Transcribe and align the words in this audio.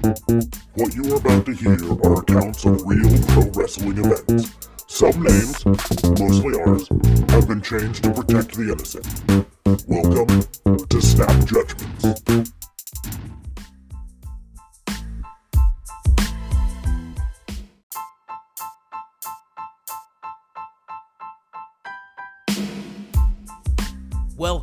What 0.00 0.94
you 0.94 1.12
are 1.12 1.18
about 1.18 1.44
to 1.44 1.52
hear 1.52 1.76
are 2.04 2.20
accounts 2.20 2.64
of 2.64 2.80
real 2.86 3.22
pro 3.28 3.42
wrestling 3.50 3.98
events. 3.98 4.56
Some 4.86 5.22
names, 5.22 5.66
mostly 6.18 6.58
ours, 6.58 6.88
have 7.28 7.46
been 7.46 7.60
changed 7.60 8.04
to 8.04 8.10
protect 8.14 8.54
the 8.54 8.72
innocent. 8.72 9.06
Welcome 9.86 10.86
to 10.86 11.02
Snap 11.02 11.44
Judgments. 11.44 12.49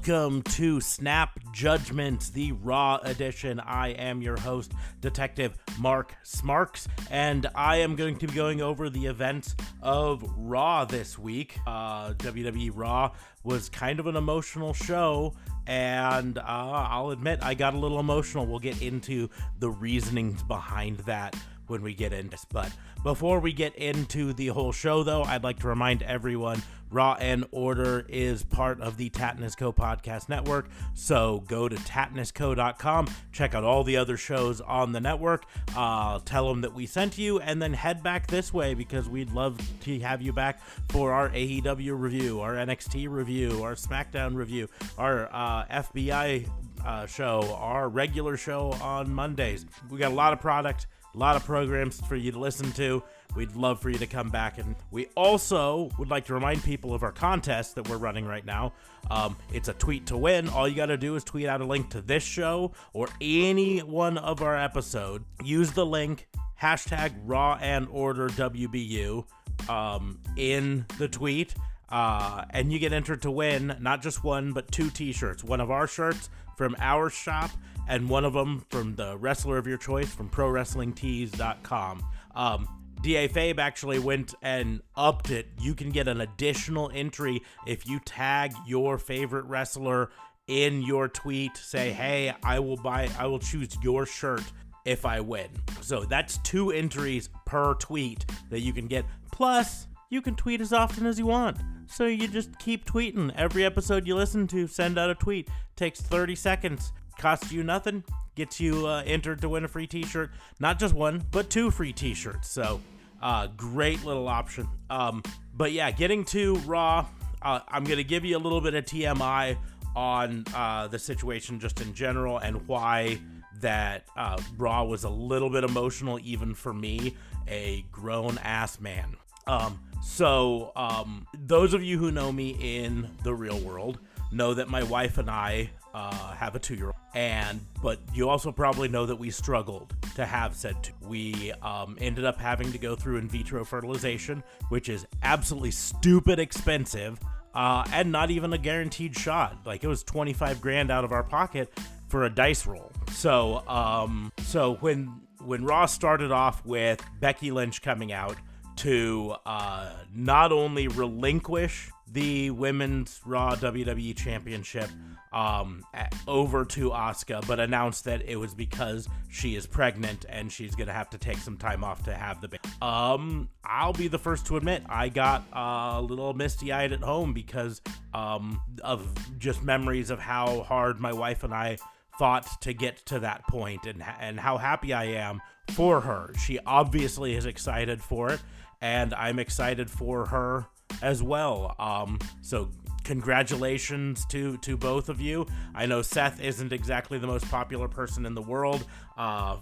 Welcome 0.07 0.41
to 0.43 0.79
Snap 0.79 1.37
Judgment, 1.51 2.31
the 2.33 2.53
Raw 2.53 2.97
edition. 3.03 3.59
I 3.59 3.89
am 3.89 4.21
your 4.21 4.37
host, 4.37 4.71
Detective 5.01 5.57
Mark 5.79 6.15
Smarks, 6.23 6.87
and 7.11 7.45
I 7.53 7.77
am 7.77 7.97
going 7.97 8.15
to 8.19 8.27
be 8.27 8.33
going 8.33 8.61
over 8.61 8.89
the 8.89 9.05
events 9.07 9.53
of 9.81 10.23
Raw 10.37 10.85
this 10.85 11.19
week. 11.19 11.59
Uh, 11.67 12.13
WWE 12.13 12.71
Raw 12.73 13.11
was 13.43 13.67
kind 13.67 13.99
of 13.99 14.07
an 14.07 14.15
emotional 14.15 14.73
show, 14.73 15.33
and 15.65 16.37
uh, 16.37 16.41
I'll 16.45 17.09
admit 17.09 17.39
I 17.41 17.53
got 17.53 17.73
a 17.73 17.77
little 17.77 17.99
emotional. 17.99 18.47
We'll 18.47 18.59
get 18.59 18.81
into 18.81 19.29
the 19.59 19.69
reasonings 19.69 20.41
behind 20.41 20.99
that 20.99 21.35
when 21.67 21.81
we 21.81 21.93
get 21.93 22.13
into. 22.13 22.37
But 22.51 22.71
before 23.03 23.39
we 23.39 23.53
get 23.53 23.75
into 23.75 24.33
the 24.33 24.47
whole 24.47 24.71
show, 24.71 25.03
though, 25.03 25.23
I'd 25.23 25.43
like 25.43 25.59
to 25.59 25.67
remind 25.67 26.03
everyone 26.03 26.61
Raw 26.89 27.17
and 27.19 27.45
Order 27.51 28.05
is 28.07 28.43
part 28.43 28.79
of 28.81 28.97
the 28.97 29.09
Tatnus 29.09 29.57
Co 29.57 29.73
podcast 29.73 30.29
network. 30.29 30.69
So 30.93 31.43
go 31.47 31.67
to 31.67 31.75
tatnusco.com, 31.75 33.07
check 33.31 33.53
out 33.53 33.63
all 33.63 33.83
the 33.83 33.97
other 33.97 34.17
shows 34.17 34.61
on 34.61 34.93
the 34.93 35.01
network, 35.01 35.45
uh, 35.75 36.19
tell 36.23 36.47
them 36.47 36.61
that 36.61 36.73
we 36.73 36.85
sent 36.85 37.17
you, 37.17 37.39
and 37.39 37.61
then 37.61 37.73
head 37.73 38.03
back 38.03 38.27
this 38.27 38.53
way 38.53 38.73
because 38.73 39.09
we'd 39.09 39.31
love 39.31 39.59
to 39.81 39.99
have 39.99 40.21
you 40.21 40.31
back 40.31 40.59
for 40.89 41.11
our 41.11 41.29
AEW 41.29 41.99
review, 41.99 42.39
our 42.41 42.53
NXT 42.53 43.09
review, 43.09 43.63
our 43.63 43.75
SmackDown 43.75 44.35
review, 44.35 44.69
our 44.97 45.27
uh, 45.31 45.65
FBI 45.65 46.47
uh, 46.85 47.05
show, 47.05 47.57
our 47.59 47.89
regular 47.89 48.37
show 48.37 48.71
on 48.81 49.13
Mondays. 49.13 49.65
We 49.89 49.97
got 49.97 50.11
a 50.11 50.15
lot 50.15 50.31
of 50.31 50.39
product 50.39 50.87
a 51.13 51.17
lot 51.17 51.35
of 51.35 51.45
programs 51.45 51.99
for 52.01 52.15
you 52.15 52.31
to 52.31 52.39
listen 52.39 52.71
to. 52.73 53.01
We'd 53.35 53.55
love 53.55 53.81
for 53.81 53.89
you 53.89 53.97
to 53.97 54.07
come 54.07 54.29
back. 54.29 54.57
And 54.57 54.75
we 54.91 55.07
also 55.15 55.89
would 55.97 56.09
like 56.09 56.25
to 56.25 56.33
remind 56.33 56.63
people 56.63 56.93
of 56.93 57.03
our 57.03 57.11
contest 57.11 57.75
that 57.75 57.87
we're 57.89 57.97
running 57.97 58.25
right 58.25 58.45
now. 58.45 58.73
Um, 59.11 59.35
it's 59.53 59.67
a 59.67 59.73
tweet 59.73 60.07
to 60.07 60.17
win. 60.17 60.49
All 60.49 60.67
you 60.67 60.75
got 60.75 60.87
to 60.87 60.97
do 60.97 61.15
is 61.15 61.23
tweet 61.23 61.47
out 61.47 61.61
a 61.61 61.65
link 61.65 61.89
to 61.91 62.01
this 62.01 62.23
show 62.23 62.71
or 62.93 63.09
any 63.21 63.79
one 63.79 64.17
of 64.17 64.41
our 64.41 64.57
episodes. 64.57 65.25
Use 65.43 65.71
the 65.71 65.85
link 65.85 66.27
hashtag 66.61 67.13
raw 67.23 67.57
and 67.61 67.87
order 67.91 68.29
WBU 68.29 69.25
um, 69.69 70.19
in 70.35 70.85
the 70.97 71.07
tweet. 71.07 71.53
Uh, 71.89 72.43
and 72.49 72.71
you 72.71 72.79
get 72.79 72.93
entered 72.93 73.21
to 73.21 73.31
win 73.31 73.77
not 73.79 74.01
just 74.01 74.23
one, 74.23 74.53
but 74.53 74.71
two 74.71 74.89
t 74.89 75.11
shirts. 75.11 75.43
One 75.43 75.61
of 75.61 75.71
our 75.71 75.87
shirts 75.87 76.29
from 76.57 76.75
our 76.79 77.09
shop 77.09 77.51
and 77.87 78.09
one 78.09 78.25
of 78.25 78.33
them 78.33 78.65
from 78.69 78.95
the 78.95 79.17
wrestler 79.17 79.57
of 79.57 79.67
your 79.67 79.77
choice 79.77 80.13
from 80.13 80.29
ProWrestlingTees.com. 80.29 82.05
Um, 82.35 82.67
DA 83.01 83.27
Fabe 83.27 83.59
actually 83.59 83.99
went 83.99 84.33
and 84.41 84.81
upped 84.95 85.29
it. 85.29 85.47
You 85.61 85.73
can 85.75 85.91
get 85.91 86.07
an 86.07 86.21
additional 86.21 86.91
entry 86.93 87.41
if 87.65 87.87
you 87.87 87.99
tag 87.99 88.53
your 88.65 88.97
favorite 88.97 89.45
wrestler 89.45 90.09
in 90.47 90.81
your 90.81 91.07
tweet. 91.07 91.55
Say, 91.57 91.91
hey, 91.91 92.33
I 92.43 92.59
will 92.59 92.77
buy, 92.77 93.09
I 93.17 93.27
will 93.27 93.39
choose 93.39 93.77
your 93.81 94.05
shirt 94.05 94.43
if 94.83 95.05
I 95.05 95.19
win. 95.19 95.49
So 95.81 96.05
that's 96.05 96.39
two 96.39 96.71
entries 96.71 97.29
per 97.45 97.75
tweet 97.75 98.25
that 98.49 98.61
you 98.61 98.73
can 98.73 98.87
get. 98.87 99.05
Plus, 99.31 99.86
you 100.09 100.21
can 100.21 100.35
tweet 100.35 100.61
as 100.61 100.73
often 100.73 101.05
as 101.05 101.19
you 101.19 101.25
want. 101.25 101.57
So 101.87 102.05
you 102.05 102.27
just 102.27 102.57
keep 102.59 102.85
tweeting. 102.85 103.33
Every 103.35 103.63
episode 103.63 104.07
you 104.07 104.15
listen 104.15 104.47
to, 104.47 104.67
send 104.67 104.97
out 104.97 105.09
a 105.09 105.15
tweet. 105.15 105.49
Takes 105.75 106.01
30 106.01 106.35
seconds 106.35 106.91
costs 107.17 107.51
you 107.51 107.63
nothing, 107.63 108.03
gets 108.35 108.59
you 108.59 108.87
uh, 108.87 109.03
entered 109.05 109.41
to 109.41 109.49
win 109.49 109.65
a 109.65 109.67
free 109.67 109.87
T-shirt. 109.87 110.31
Not 110.59 110.79
just 110.79 110.93
one, 110.93 111.23
but 111.31 111.49
two 111.49 111.71
free 111.71 111.93
T-shirts. 111.93 112.49
So, 112.49 112.79
uh, 113.21 113.47
great 113.57 114.03
little 114.05 114.27
option. 114.27 114.67
Um, 114.89 115.23
but 115.55 115.71
yeah, 115.71 115.91
getting 115.91 116.23
to 116.25 116.55
Raw, 116.57 117.07
uh, 117.41 117.59
I'm 117.67 117.83
gonna 117.83 118.03
give 118.03 118.23
you 118.23 118.37
a 118.37 118.39
little 118.39 118.61
bit 118.61 118.75
of 118.75 118.85
TMI 118.85 119.57
on 119.95 120.45
uh, 120.55 120.87
the 120.87 120.99
situation 120.99 121.59
just 121.59 121.81
in 121.81 121.93
general 121.93 122.37
and 122.37 122.67
why 122.67 123.19
that 123.61 124.05
uh, 124.15 124.39
Raw 124.57 124.83
was 124.83 125.03
a 125.03 125.09
little 125.09 125.49
bit 125.49 125.63
emotional, 125.63 126.19
even 126.23 126.53
for 126.53 126.73
me, 126.73 127.15
a 127.47 127.83
grown 127.91 128.37
ass 128.39 128.79
man. 128.79 129.15
Um, 129.47 129.79
so, 130.01 130.71
um, 130.75 131.27
those 131.33 131.73
of 131.73 131.83
you 131.83 131.97
who 131.97 132.11
know 132.11 132.31
me 132.31 132.57
in 132.59 133.09
the 133.23 133.33
real 133.33 133.59
world 133.59 133.99
know 134.31 134.53
that 134.53 134.69
my 134.69 134.83
wife 134.83 135.17
and 135.17 135.29
I 135.29 135.69
uh, 135.93 136.33
have 136.33 136.55
a 136.55 136.59
two-year-old, 136.59 136.95
and 137.15 137.59
but 137.81 137.99
you 138.13 138.29
also 138.29 138.51
probably 138.51 138.87
know 138.87 139.05
that 139.05 139.15
we 139.15 139.31
struggled 139.31 139.95
to 140.15 140.25
have 140.25 140.55
said 140.55 140.81
two. 140.83 140.93
We 141.01 141.51
um, 141.63 141.97
ended 141.99 142.25
up 142.25 142.39
having 142.39 142.71
to 142.71 142.77
go 142.77 142.95
through 142.95 143.17
in 143.17 143.27
vitro 143.27 143.65
fertilization, 143.65 144.43
which 144.69 144.89
is 144.89 145.05
absolutely 145.23 145.71
stupid 145.71 146.39
expensive, 146.39 147.19
uh, 147.55 147.83
and 147.91 148.11
not 148.11 148.29
even 148.29 148.53
a 148.53 148.57
guaranteed 148.57 149.17
shot. 149.17 149.57
Like 149.65 149.83
it 149.83 149.87
was 149.87 150.03
25 150.03 150.61
grand 150.61 150.91
out 150.91 151.03
of 151.03 151.11
our 151.11 151.23
pocket 151.23 151.71
for 152.09 152.25
a 152.25 152.29
dice 152.29 152.67
roll. 152.67 152.91
So, 153.11 153.67
um, 153.67 154.31
so 154.43 154.75
when 154.75 155.21
when 155.43 155.63
Raw 155.63 155.85
started 155.85 156.31
off 156.31 156.65
with 156.65 157.03
Becky 157.19 157.51
Lynch 157.51 157.81
coming 157.81 158.11
out 158.11 158.35
to 158.77 159.35
uh, 159.45 159.91
not 160.13 160.51
only 160.51 160.87
relinquish 160.87 161.89
the 162.11 162.51
women's 162.51 163.19
Raw 163.25 163.55
WWE 163.55 164.15
Championship 164.15 164.89
um, 165.33 165.83
over 166.27 166.63
to 166.65 166.91
Asuka, 166.91 167.45
but 167.45 167.59
announced 167.59 168.05
that 168.05 168.21
it 168.23 168.37
was 168.37 168.53
because 168.53 169.09
she 169.29 169.55
is 169.55 169.67
pregnant 169.67 170.25
and 170.29 170.51
she's 170.51 170.73
gonna 170.73 170.93
have 170.93 171.09
to 171.09 171.17
take 171.17 171.37
some 171.37 171.57
time 171.57 171.83
off 171.83 172.03
to 172.03 172.13
have 172.13 172.39
the 172.39 172.47
baby. 172.47 172.63
Um, 172.81 173.49
I'll 173.63 173.93
be 173.93 174.07
the 174.07 174.17
first 174.17 174.45
to 174.47 174.57
admit 174.57 174.83
I 174.87 175.09
got 175.09 175.43
a 175.51 176.01
little 176.01 176.33
misty-eyed 176.33 176.93
at 176.93 177.01
home 177.01 177.33
because 177.33 177.81
um, 178.13 178.61
of 178.83 179.13
just 179.37 179.61
memories 179.63 180.09
of 180.09 180.19
how 180.19 180.61
hard 180.63 180.99
my 180.99 181.11
wife 181.11 181.43
and 181.43 181.53
I 181.53 181.77
fought 182.17 182.61
to 182.61 182.73
get 182.73 182.97
to 183.05 183.19
that 183.19 183.45
point 183.47 183.85
and 183.85 184.03
and 184.19 184.39
how 184.39 184.57
happy 184.57 184.93
I 184.93 185.05
am 185.05 185.41
for 185.71 186.01
her. 186.01 186.31
She 186.39 186.59
obviously 186.65 187.35
is 187.35 187.45
excited 187.45 188.01
for 188.01 188.31
it, 188.31 188.41
and 188.81 189.13
I'm 189.13 189.39
excited 189.39 189.89
for 189.89 190.25
her 190.27 190.67
as 191.01 191.21
well. 191.21 191.75
Um, 191.79 192.19
so 192.41 192.69
congratulations 193.03 194.25
to 194.25 194.57
to 194.57 194.75
both 194.75 195.09
of 195.09 195.21
you. 195.21 195.45
I 195.73 195.85
know 195.85 196.01
Seth 196.01 196.41
isn't 196.41 196.73
exactly 196.73 197.17
the 197.17 197.27
most 197.27 197.49
popular 197.49 197.87
person 197.87 198.25
in 198.25 198.35
the 198.35 198.41
world, 198.41 198.85
uh, 199.17 199.57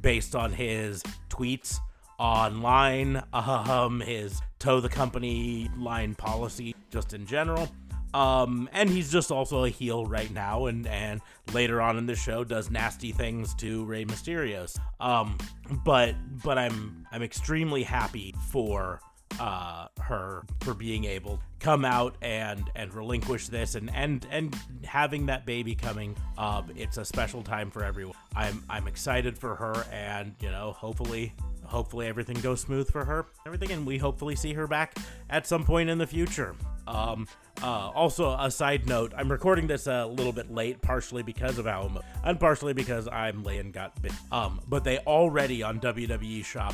based 0.00 0.34
on 0.34 0.52
his 0.52 1.02
tweets 1.28 1.78
online, 2.18 3.22
um, 3.32 4.00
his 4.00 4.40
toe 4.58 4.80
the 4.80 4.88
company 4.88 5.70
line 5.76 6.14
policy, 6.14 6.74
just 6.90 7.14
in 7.14 7.26
general. 7.26 7.68
Um, 8.14 8.70
and 8.72 8.88
he's 8.88 9.12
just 9.12 9.30
also 9.30 9.64
a 9.64 9.68
heel 9.68 10.06
right 10.06 10.30
now, 10.32 10.66
and 10.66 10.86
and 10.86 11.20
later 11.52 11.80
on 11.82 11.98
in 11.98 12.06
the 12.06 12.14
show 12.14 12.42
does 12.42 12.70
nasty 12.70 13.12
things 13.12 13.54
to 13.56 13.84
Rey 13.84 14.04
Mysterio. 14.04 14.74
Um, 14.98 15.36
but 15.84 16.14
but 16.42 16.56
I'm 16.58 17.06
I'm 17.12 17.22
extremely 17.22 17.82
happy 17.82 18.34
for 18.48 19.00
uh, 19.38 19.86
her 20.00 20.42
for 20.60 20.74
being 20.74 21.04
able 21.04 21.36
to 21.36 21.42
come 21.60 21.84
out 21.84 22.16
and 22.22 22.70
and 22.74 22.92
relinquish 22.94 23.48
this 23.48 23.74
and 23.74 23.90
and 23.94 24.26
and 24.30 24.56
having 24.84 25.26
that 25.26 25.46
baby 25.46 25.74
coming. 25.74 26.16
Um, 26.36 26.70
it's 26.76 26.96
a 26.96 27.04
special 27.04 27.42
time 27.42 27.70
for 27.70 27.84
everyone. 27.84 28.16
I'm 28.34 28.64
I'm 28.68 28.88
excited 28.88 29.38
for 29.38 29.54
her, 29.54 29.86
and 29.92 30.34
you 30.40 30.50
know, 30.50 30.72
hopefully. 30.72 31.34
Hopefully 31.64 32.06
everything 32.06 32.40
goes 32.40 32.62
smooth 32.62 32.90
for 32.90 33.04
her, 33.04 33.26
everything, 33.44 33.72
and 33.72 33.86
we 33.86 33.98
hopefully 33.98 34.34
see 34.34 34.54
her 34.54 34.66
back 34.66 34.96
at 35.28 35.46
some 35.46 35.64
point 35.64 35.90
in 35.90 35.98
the 35.98 36.06
future. 36.06 36.56
Um, 36.86 37.28
uh, 37.62 37.90
also, 37.90 38.34
a 38.40 38.50
side 38.50 38.86
note: 38.86 39.12
I'm 39.14 39.30
recording 39.30 39.66
this 39.66 39.86
a 39.86 40.06
little 40.06 40.32
bit 40.32 40.50
late, 40.50 40.80
partially 40.80 41.22
because 41.22 41.58
of 41.58 41.66
how, 41.66 41.90
and 42.24 42.40
partially 42.40 42.72
because 42.72 43.06
I'm 43.06 43.44
and 43.46 43.70
got 43.70 44.00
bit. 44.00 44.12
Um, 44.32 44.62
but 44.66 44.82
they 44.82 44.96
already 45.00 45.62
on 45.62 45.78
WWE 45.78 46.42
Shop 46.42 46.72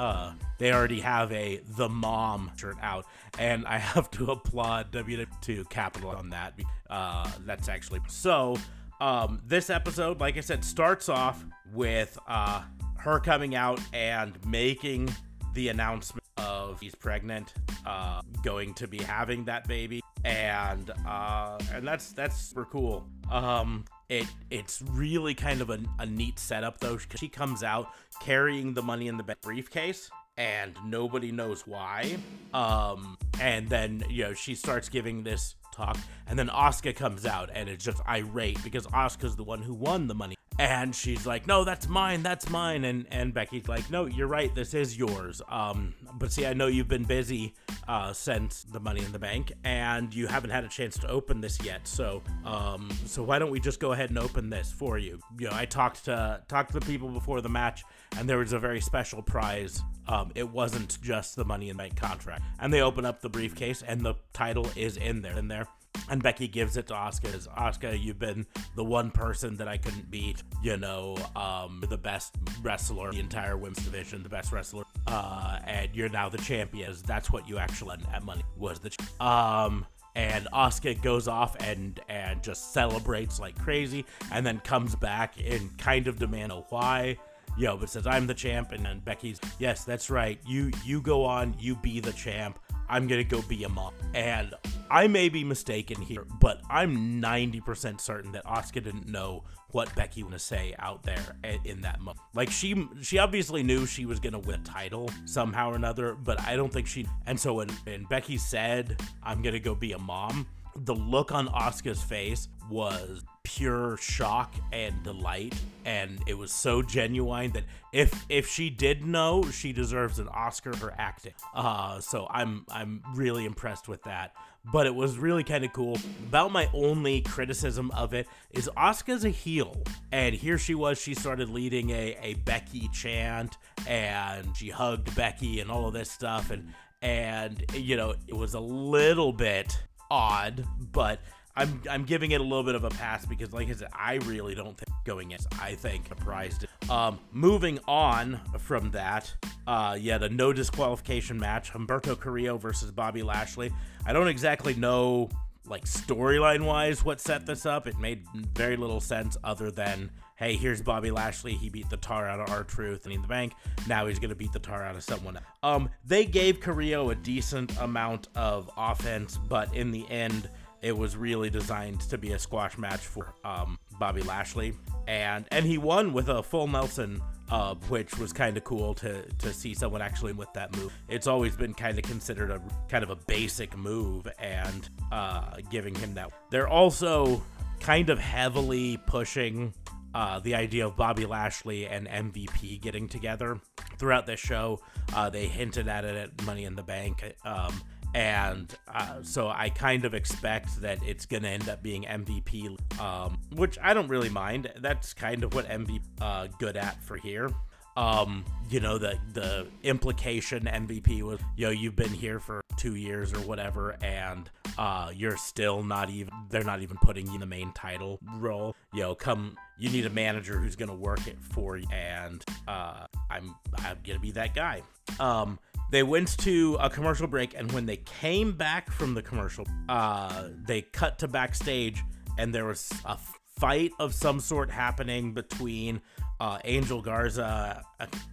uh, 0.00 0.32
they 0.56 0.72
already 0.72 1.00
have 1.00 1.30
a 1.30 1.60
the 1.76 1.86
mom 1.86 2.50
shirt 2.56 2.78
out, 2.80 3.04
and 3.38 3.66
I 3.66 3.76
have 3.76 4.10
to 4.12 4.30
applaud 4.30 4.90
W 4.92 5.26
to 5.42 5.64
Capital 5.66 6.10
on 6.10 6.30
that. 6.30 6.54
Uh, 6.88 7.30
that's 7.44 7.68
actually 7.68 8.00
so. 8.08 8.56
Um, 8.98 9.40
this 9.46 9.68
episode, 9.70 10.18
like 10.20 10.38
I 10.38 10.40
said, 10.40 10.64
starts 10.64 11.08
off 11.10 11.44
with 11.74 12.18
uh, 12.26 12.62
her 12.96 13.20
coming 13.20 13.54
out 13.54 13.78
and 13.92 14.38
making 14.46 15.10
the 15.52 15.68
announcement 15.68 16.24
of 16.38 16.80
he's 16.80 16.94
pregnant, 16.94 17.52
uh, 17.84 18.22
going 18.42 18.72
to 18.74 18.88
be 18.88 18.98
having 18.98 19.44
that 19.44 19.68
baby, 19.68 20.00
and 20.24 20.90
uh, 21.06 21.58
and 21.74 21.86
that's 21.86 22.12
that's 22.12 22.40
super 22.40 22.64
cool. 22.64 23.06
Um, 23.30 23.84
it 24.10 24.26
it's 24.50 24.82
really 24.90 25.34
kind 25.34 25.62
of 25.62 25.70
a, 25.70 25.78
a 25.98 26.04
neat 26.04 26.38
setup 26.38 26.78
though. 26.80 26.98
She 27.16 27.28
comes 27.28 27.62
out 27.62 27.88
carrying 28.20 28.74
the 28.74 28.82
money 28.82 29.08
in 29.08 29.16
the 29.16 29.36
briefcase 29.40 30.10
and 30.36 30.76
nobody 30.84 31.32
knows 31.32 31.66
why. 31.66 32.18
Um, 32.52 33.16
and 33.40 33.68
then 33.68 34.02
you 34.10 34.24
know 34.24 34.34
she 34.34 34.54
starts 34.54 34.88
giving 34.88 35.22
this 35.22 35.54
talk, 35.72 35.96
and 36.26 36.38
then 36.38 36.48
Asuka 36.48 36.94
comes 36.94 37.24
out 37.24 37.50
and 37.54 37.68
it's 37.68 37.84
just 37.84 38.02
irate 38.08 38.62
because 38.64 38.86
Asuka's 38.88 39.36
the 39.36 39.44
one 39.44 39.62
who 39.62 39.72
won 39.72 40.08
the 40.08 40.14
money 40.14 40.36
and 40.60 40.94
she's 40.94 41.26
like 41.26 41.46
no 41.46 41.64
that's 41.64 41.88
mine 41.88 42.22
that's 42.22 42.50
mine. 42.50 42.84
And 42.84 43.06
and 43.10 43.32
becky's 43.32 43.66
like 43.66 43.90
no 43.90 44.04
you're 44.04 44.26
right 44.26 44.54
this 44.54 44.74
is 44.74 44.96
yours. 44.96 45.40
Um 45.48 45.94
but 46.14 46.30
see 46.30 46.44
i 46.44 46.52
know 46.52 46.66
you've 46.66 46.88
been 46.88 47.04
busy 47.04 47.54
uh 47.88 48.12
since 48.12 48.64
the 48.64 48.78
money 48.78 49.02
in 49.02 49.10
the 49.10 49.18
bank 49.18 49.52
and 49.64 50.14
you 50.14 50.26
haven't 50.26 50.50
had 50.50 50.64
a 50.64 50.68
chance 50.68 50.98
to 50.98 51.08
open 51.08 51.40
this 51.40 51.62
yet. 51.64 51.88
So 51.88 52.22
um 52.44 52.90
so 53.06 53.22
why 53.22 53.38
don't 53.38 53.50
we 53.50 53.58
just 53.58 53.80
go 53.80 53.92
ahead 53.92 54.10
and 54.10 54.18
open 54.18 54.50
this 54.50 54.70
for 54.70 54.98
you? 54.98 55.18
You 55.38 55.48
know 55.48 55.56
i 55.56 55.64
talked 55.64 56.04
to 56.04 56.42
talked 56.46 56.72
to 56.72 56.80
the 56.80 56.86
people 56.86 57.08
before 57.08 57.40
the 57.40 57.48
match 57.48 57.82
and 58.18 58.28
there 58.28 58.38
was 58.38 58.52
a 58.52 58.58
very 58.58 58.82
special 58.82 59.22
prize. 59.22 59.82
Um 60.08 60.30
it 60.34 60.48
wasn't 60.48 61.00
just 61.00 61.36
the 61.36 61.44
money 61.44 61.70
in 61.70 61.76
the 61.78 61.82
bank 61.84 61.96
contract. 61.96 62.42
And 62.58 62.72
they 62.72 62.82
open 62.82 63.06
up 63.06 63.22
the 63.22 63.30
briefcase 63.30 63.82
and 63.82 64.02
the 64.02 64.14
title 64.34 64.68
is 64.76 64.98
in 64.98 65.22
there 65.22 65.38
in 65.38 65.48
there 65.48 65.66
and 66.08 66.22
Becky 66.22 66.48
gives 66.48 66.76
it 66.76 66.88
to 66.88 66.94
Asuka. 66.94 67.34
As 67.34 67.46
Asuka, 67.48 68.00
you've 68.00 68.18
been 68.18 68.46
the 68.76 68.84
one 68.84 69.10
person 69.10 69.56
that 69.56 69.68
I 69.68 69.76
couldn't 69.76 70.10
beat. 70.10 70.42
You 70.62 70.76
know, 70.76 71.16
um, 71.36 71.82
the 71.88 71.98
best 71.98 72.34
wrestler 72.62 73.12
the 73.12 73.20
entire 73.20 73.56
women's 73.56 73.84
division, 73.84 74.22
the 74.22 74.28
best 74.28 74.52
wrestler, 74.52 74.84
uh, 75.06 75.58
and 75.64 75.94
you're 75.94 76.08
now 76.08 76.28
the 76.28 76.38
champion. 76.38 76.94
That's 77.06 77.30
what 77.30 77.48
you 77.48 77.58
actually 77.58 77.98
at 78.12 78.22
Money 78.22 78.42
was 78.56 78.80
the. 78.80 78.90
Ch- 78.90 79.20
um, 79.20 79.86
and 80.16 80.48
Asuka 80.52 81.00
goes 81.02 81.28
off 81.28 81.56
and 81.60 82.00
and 82.08 82.42
just 82.42 82.72
celebrates 82.72 83.38
like 83.38 83.56
crazy, 83.58 84.04
and 84.32 84.44
then 84.44 84.58
comes 84.60 84.94
back 84.96 85.34
and 85.44 85.76
kind 85.78 86.08
of 86.08 86.18
demand 86.18 86.52
a 86.52 86.56
why. 86.68 87.16
Yo, 87.56 87.76
but 87.76 87.90
says 87.90 88.06
I'm 88.06 88.26
the 88.26 88.34
champ, 88.34 88.72
and 88.72 88.84
then 88.84 89.00
Becky's 89.00 89.40
yes, 89.58 89.84
that's 89.84 90.10
right. 90.10 90.38
You 90.46 90.70
you 90.84 91.00
go 91.00 91.24
on, 91.24 91.54
you 91.58 91.76
be 91.76 92.00
the 92.00 92.12
champ. 92.12 92.58
I'm 92.90 93.06
gonna 93.06 93.24
go 93.24 93.40
be 93.42 93.62
a 93.62 93.68
mom. 93.68 93.94
And 94.14 94.52
I 94.90 95.06
may 95.06 95.28
be 95.28 95.44
mistaken 95.44 96.02
here, 96.02 96.26
but 96.40 96.60
I'm 96.68 97.22
90% 97.22 98.00
certain 98.00 98.32
that 98.32 98.44
Asuka 98.44 98.82
didn't 98.82 99.08
know 99.08 99.44
what 99.70 99.94
Becky 99.94 100.24
was 100.24 100.30
gonna 100.30 100.38
say 100.40 100.74
out 100.80 101.04
there 101.04 101.36
in 101.64 101.82
that 101.82 102.00
moment. 102.00 102.18
Like 102.34 102.50
she, 102.50 102.88
she 103.00 103.18
obviously 103.18 103.62
knew 103.62 103.86
she 103.86 104.04
was 104.04 104.18
gonna 104.18 104.40
win 104.40 104.60
a 104.60 104.64
title 104.64 105.08
somehow 105.24 105.70
or 105.70 105.76
another, 105.76 106.14
but 106.14 106.40
I 106.40 106.56
don't 106.56 106.72
think 106.72 106.88
she. 106.88 107.06
And 107.26 107.38
so 107.38 107.54
when, 107.54 107.68
when 107.84 108.04
Becky 108.04 108.36
said, 108.36 109.00
"I'm 109.22 109.40
gonna 109.40 109.60
go 109.60 109.76
be 109.76 109.92
a 109.92 109.98
mom," 109.98 110.48
the 110.74 110.94
look 110.94 111.30
on 111.30 111.46
Asuka's 111.48 112.02
face 112.02 112.48
was 112.70 113.22
pure 113.42 113.96
shock 113.96 114.54
and 114.72 115.02
delight 115.02 115.54
and 115.84 116.22
it 116.26 116.36
was 116.36 116.52
so 116.52 116.82
genuine 116.82 117.50
that 117.50 117.64
if 117.92 118.24
if 118.28 118.46
she 118.46 118.70
did 118.70 119.04
know 119.04 119.42
she 119.50 119.72
deserves 119.72 120.18
an 120.18 120.28
oscar 120.28 120.72
for 120.72 120.94
acting. 120.98 121.32
Uh 121.54 121.98
so 122.00 122.26
i'm 122.30 122.64
i'm 122.70 123.02
really 123.14 123.44
impressed 123.44 123.88
with 123.88 124.02
that. 124.04 124.32
But 124.72 124.86
it 124.86 124.94
was 124.94 125.16
really 125.16 125.42
kind 125.42 125.64
of 125.64 125.72
cool. 125.72 125.96
About 126.28 126.52
my 126.52 126.68
only 126.74 127.22
criticism 127.22 127.90
of 127.92 128.12
it 128.12 128.28
is 128.50 128.70
asuka's 128.76 129.24
a 129.24 129.30
heel 129.30 129.82
and 130.12 130.34
here 130.34 130.58
she 130.58 130.74
was 130.74 131.00
she 131.00 131.14
started 131.14 131.48
leading 131.48 131.90
a 131.90 132.16
a 132.22 132.34
becky 132.34 132.88
chant 132.92 133.56
and 133.86 134.56
she 134.56 134.68
hugged 134.68 135.14
becky 135.16 135.60
and 135.60 135.70
all 135.70 135.88
of 135.88 135.94
this 135.94 136.10
stuff 136.10 136.50
and 136.50 136.72
and 137.02 137.64
you 137.74 137.96
know 137.96 138.14
it 138.28 138.36
was 138.36 138.54
a 138.54 138.60
little 138.60 139.32
bit 139.32 139.82
odd 140.10 140.64
but 140.92 141.20
I'm 141.60 141.82
I'm 141.90 142.04
giving 142.04 142.30
it 142.30 142.40
a 142.40 142.42
little 142.42 142.62
bit 142.62 142.74
of 142.74 142.84
a 142.84 142.88
pass 142.88 143.26
because, 143.26 143.52
like 143.52 143.68
I 143.68 143.74
said, 143.74 143.88
I 143.92 144.14
really 144.24 144.54
don't 144.54 144.78
think 144.78 144.90
going 145.04 145.32
in. 145.32 145.38
I 145.60 145.74
think 145.74 146.08
surprised. 146.08 146.64
Um, 146.88 147.20
moving 147.32 147.78
on 147.86 148.40
from 148.58 148.90
that, 148.92 149.30
uh, 149.66 149.98
yeah, 150.00 150.16
the 150.16 150.30
no 150.30 150.54
disqualification 150.54 151.38
match: 151.38 151.70
Humberto 151.70 152.18
Carrillo 152.18 152.56
versus 152.56 152.90
Bobby 152.90 153.22
Lashley. 153.22 153.70
I 154.06 154.14
don't 154.14 154.28
exactly 154.28 154.72
know, 154.72 155.28
like 155.66 155.84
storyline 155.84 156.64
wise, 156.64 157.04
what 157.04 157.20
set 157.20 157.44
this 157.44 157.66
up. 157.66 157.86
It 157.86 157.98
made 157.98 158.24
very 158.54 158.78
little 158.78 159.00
sense 159.00 159.36
other 159.44 159.70
than 159.70 160.10
hey, 160.36 160.56
here's 160.56 160.80
Bobby 160.80 161.10
Lashley. 161.10 161.52
He 161.52 161.68
beat 161.68 161.90
the 161.90 161.98
tar 161.98 162.26
out 162.26 162.40
of 162.40 162.48
R-Truth 162.48 163.04
and 163.04 163.12
in 163.12 163.20
the 163.20 163.28
bank. 163.28 163.52
Now 163.86 164.06
he's 164.06 164.18
to 164.30 164.34
beat 164.34 164.54
the 164.54 164.58
tar 164.58 164.82
out 164.82 164.96
of 164.96 165.04
someone. 165.04 165.38
Um, 165.62 165.90
they 166.06 166.24
gave 166.24 166.60
Carrillo 166.60 167.10
a 167.10 167.14
decent 167.14 167.78
amount 167.78 168.28
of 168.34 168.70
offense, 168.78 169.36
but 169.36 169.74
in 169.74 169.90
the 169.90 170.08
end, 170.08 170.48
it 170.82 170.96
was 170.96 171.16
really 171.16 171.50
designed 171.50 172.00
to 172.02 172.18
be 172.18 172.32
a 172.32 172.38
squash 172.38 172.78
match 172.78 173.00
for 173.00 173.34
um, 173.44 173.78
Bobby 173.98 174.22
Lashley, 174.22 174.74
and 175.06 175.46
and 175.50 175.64
he 175.64 175.78
won 175.78 176.12
with 176.12 176.28
a 176.28 176.42
full 176.42 176.66
Nelson, 176.66 177.20
uh, 177.50 177.74
which 177.88 178.16
was 178.18 178.32
kind 178.32 178.56
of 178.56 178.64
cool 178.64 178.94
to 178.94 179.22
to 179.22 179.52
see 179.52 179.74
someone 179.74 180.02
actually 180.02 180.32
with 180.32 180.52
that 180.54 180.76
move. 180.76 180.92
It's 181.08 181.26
always 181.26 181.56
been 181.56 181.74
kind 181.74 181.98
of 181.98 182.04
considered 182.04 182.50
a 182.50 182.60
kind 182.88 183.04
of 183.04 183.10
a 183.10 183.16
basic 183.16 183.76
move, 183.76 184.26
and 184.38 184.88
uh, 185.12 185.56
giving 185.70 185.94
him 185.94 186.14
that. 186.14 186.30
They're 186.50 186.68
also 186.68 187.42
kind 187.80 188.10
of 188.10 188.18
heavily 188.18 188.98
pushing 189.06 189.72
uh, 190.14 190.40
the 190.40 190.54
idea 190.54 190.86
of 190.86 190.96
Bobby 190.96 191.26
Lashley 191.26 191.86
and 191.86 192.08
MVP 192.08 192.80
getting 192.80 193.08
together 193.08 193.60
throughout 193.98 194.26
this 194.26 194.40
show. 194.40 194.80
Uh, 195.14 195.30
they 195.30 195.46
hinted 195.46 195.88
at 195.88 196.04
it 196.04 196.16
at 196.16 196.44
Money 196.44 196.64
in 196.64 196.74
the 196.74 196.82
Bank. 196.82 197.34
Um, 197.44 197.80
and 198.14 198.74
uh, 198.92 199.22
so 199.22 199.48
I 199.48 199.70
kind 199.70 200.04
of 200.04 200.14
expect 200.14 200.80
that 200.80 200.98
it's 201.06 201.26
going 201.26 201.42
to 201.44 201.48
end 201.48 201.68
up 201.68 201.82
being 201.82 202.02
MVP, 202.02 203.00
um, 203.00 203.38
which 203.54 203.78
I 203.82 203.94
don't 203.94 204.08
really 204.08 204.28
mind. 204.28 204.72
That's 204.80 205.14
kind 205.14 205.44
of 205.44 205.54
what 205.54 205.68
MVP 205.68 206.00
uh, 206.20 206.48
good 206.58 206.76
at 206.76 207.02
for 207.02 207.16
here. 207.16 207.50
Um, 207.96 208.44
you 208.68 208.80
know 208.80 208.98
the 208.98 209.18
the 209.32 209.66
implication 209.82 210.64
MVP 210.64 211.22
was, 211.22 211.40
you 211.56 211.66
know, 211.66 211.72
you've 211.72 211.96
been 211.96 212.12
here 212.12 212.38
for 212.38 212.62
two 212.76 212.94
years 212.94 213.32
or 213.32 213.40
whatever, 213.40 213.96
and 214.00 214.48
uh, 214.78 215.10
you're 215.14 215.36
still 215.36 215.82
not 215.82 216.10
even. 216.10 216.32
They're 216.48 216.64
not 216.64 216.82
even 216.82 216.96
putting 216.98 217.26
you 217.26 217.34
in 217.34 217.40
the 217.40 217.46
main 217.46 217.72
title 217.72 218.18
role. 218.36 218.74
Know, 218.92 219.14
come. 219.14 219.56
You 219.78 219.90
need 219.90 220.06
a 220.06 220.10
manager 220.10 220.58
who's 220.58 220.76
gonna 220.76 220.94
work 220.94 221.26
it 221.26 221.38
for 221.40 221.76
you, 221.76 221.86
and 221.92 222.44
uh, 222.68 223.06
I'm 223.30 223.54
I'm 223.76 223.98
gonna 224.06 224.20
be 224.20 224.32
that 224.32 224.54
guy. 224.54 224.82
Um, 225.18 225.58
they 225.90 226.02
went 226.02 226.38
to 226.38 226.76
a 226.80 226.88
commercial 226.88 227.26
break, 227.26 227.54
and 227.56 227.70
when 227.72 227.86
they 227.86 227.96
came 227.96 228.52
back 228.52 228.90
from 228.90 229.14
the 229.14 229.22
commercial, 229.22 229.66
uh, 229.88 230.48
they 230.66 230.82
cut 230.82 231.18
to 231.20 231.28
backstage, 231.28 232.02
and 232.38 232.54
there 232.54 232.66
was 232.66 232.90
a 233.04 233.18
fight 233.58 233.92
of 233.98 234.14
some 234.14 234.40
sort 234.40 234.70
happening 234.70 235.34
between 235.34 236.00
uh, 236.40 236.58
Angel 236.64 237.02
Garza 237.02 237.82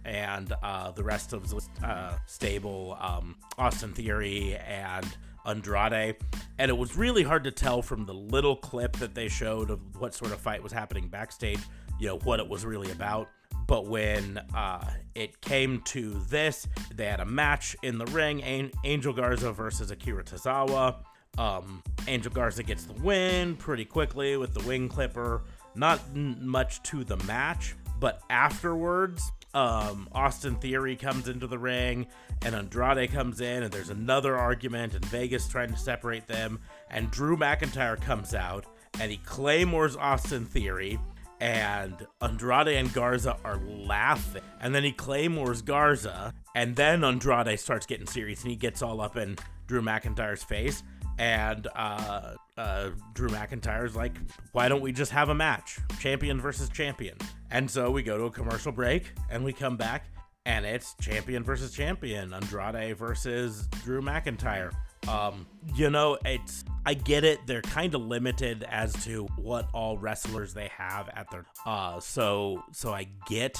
and 0.04 0.52
uh, 0.62 0.90
the 0.92 1.04
rest 1.04 1.32
of 1.34 1.50
the 1.50 1.62
uh, 1.86 2.16
stable, 2.26 2.96
um, 3.00 3.36
Austin 3.58 3.92
Theory 3.92 4.56
and 4.56 5.06
Andrade. 5.48 6.16
And 6.58 6.70
it 6.70 6.76
was 6.76 6.96
really 6.96 7.22
hard 7.22 7.44
to 7.44 7.50
tell 7.50 7.82
from 7.82 8.04
the 8.04 8.14
little 8.14 8.56
clip 8.56 8.96
that 8.98 9.14
they 9.14 9.28
showed 9.28 9.70
of 9.70 9.80
what 10.00 10.14
sort 10.14 10.32
of 10.32 10.40
fight 10.40 10.62
was 10.62 10.72
happening 10.72 11.08
backstage, 11.08 11.60
you 11.98 12.08
know, 12.08 12.18
what 12.18 12.40
it 12.40 12.48
was 12.48 12.64
really 12.64 12.90
about. 12.90 13.28
But 13.66 13.86
when 13.86 14.38
uh, 14.54 14.90
it 15.14 15.40
came 15.40 15.82
to 15.82 16.14
this, 16.28 16.66
they 16.94 17.06
had 17.06 17.20
a 17.20 17.26
match 17.26 17.76
in 17.82 17.98
the 17.98 18.06
ring 18.06 18.70
Angel 18.84 19.12
Garza 19.12 19.52
versus 19.52 19.90
Akira 19.90 20.24
Tozawa. 20.24 20.96
Um, 21.36 21.82
Angel 22.08 22.32
Garza 22.32 22.62
gets 22.62 22.84
the 22.84 22.94
win 22.94 23.56
pretty 23.56 23.84
quickly 23.84 24.36
with 24.36 24.54
the 24.54 24.66
wing 24.66 24.88
clipper. 24.88 25.42
Not 25.74 26.00
much 26.16 26.82
to 26.84 27.04
the 27.04 27.18
match, 27.18 27.76
but 28.00 28.22
afterwards, 28.30 29.30
um, 29.54 30.08
Austin 30.12 30.56
Theory 30.56 30.96
comes 30.96 31.28
into 31.28 31.46
the 31.46 31.58
ring 31.58 32.06
and 32.44 32.54
Andrade 32.54 33.10
comes 33.10 33.40
in, 33.40 33.62
and 33.62 33.72
there's 33.72 33.90
another 33.90 34.36
argument, 34.36 34.94
and 34.94 35.04
Vega's 35.06 35.48
trying 35.48 35.70
to 35.70 35.76
separate 35.76 36.26
them. 36.26 36.60
And 36.90 37.10
Drew 37.10 37.36
McIntyre 37.36 38.00
comes 38.00 38.34
out 38.34 38.66
and 39.00 39.10
he 39.10 39.18
claymores 39.18 39.96
Austin 39.96 40.44
Theory 40.44 40.98
and 41.40 42.06
Andrade 42.20 42.68
and 42.68 42.92
Garza 42.92 43.36
are 43.44 43.60
laughing. 43.66 44.42
And 44.60 44.74
then 44.74 44.84
he 44.84 44.92
claymores 44.92 45.62
Garza, 45.62 46.34
and 46.54 46.74
then 46.74 47.04
Andrade 47.04 47.58
starts 47.60 47.86
getting 47.86 48.06
serious 48.06 48.42
and 48.42 48.50
he 48.50 48.56
gets 48.56 48.82
all 48.82 49.00
up 49.00 49.16
in 49.16 49.36
Drew 49.66 49.82
McIntyre's 49.82 50.42
face. 50.42 50.82
And 51.18 51.66
uh, 51.74 52.34
uh, 52.56 52.90
Drew 53.14 53.28
McIntyre's 53.28 53.96
like, 53.96 54.14
why 54.52 54.68
don't 54.68 54.80
we 54.80 54.92
just 54.92 55.10
have 55.12 55.28
a 55.28 55.34
match? 55.34 55.78
Champion 56.00 56.40
versus 56.40 56.68
champion. 56.68 57.16
And 57.50 57.70
so 57.70 57.90
we 57.90 58.02
go 58.02 58.16
to 58.16 58.24
a 58.24 58.30
commercial 58.30 58.72
break 58.72 59.12
and 59.30 59.44
we 59.44 59.52
come 59.52 59.76
back, 59.76 60.06
and 60.46 60.64
it's 60.64 60.94
champion 61.00 61.44
versus 61.44 61.72
champion 61.72 62.32
Andrade 62.32 62.96
versus 62.96 63.66
Drew 63.84 64.00
McIntyre. 64.00 64.72
Um, 65.08 65.46
you 65.74 65.90
know, 65.90 66.18
it's 66.24 66.64
I 66.84 66.94
get 66.94 67.24
it. 67.24 67.40
They're 67.46 67.62
kind 67.62 67.94
of 67.94 68.02
limited 68.02 68.64
as 68.68 68.92
to 69.04 69.26
what 69.36 69.68
all 69.72 69.98
wrestlers 69.98 70.54
they 70.54 70.68
have 70.68 71.08
at 71.14 71.30
their 71.30 71.46
uh 71.66 72.00
so 72.00 72.62
so 72.72 72.92
I 72.92 73.08
get 73.28 73.58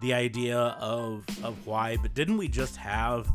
the 0.00 0.14
idea 0.14 0.58
of 0.58 1.24
of 1.44 1.66
why, 1.66 1.96
but 1.96 2.14
didn't 2.14 2.38
we 2.38 2.48
just 2.48 2.76
have 2.76 3.30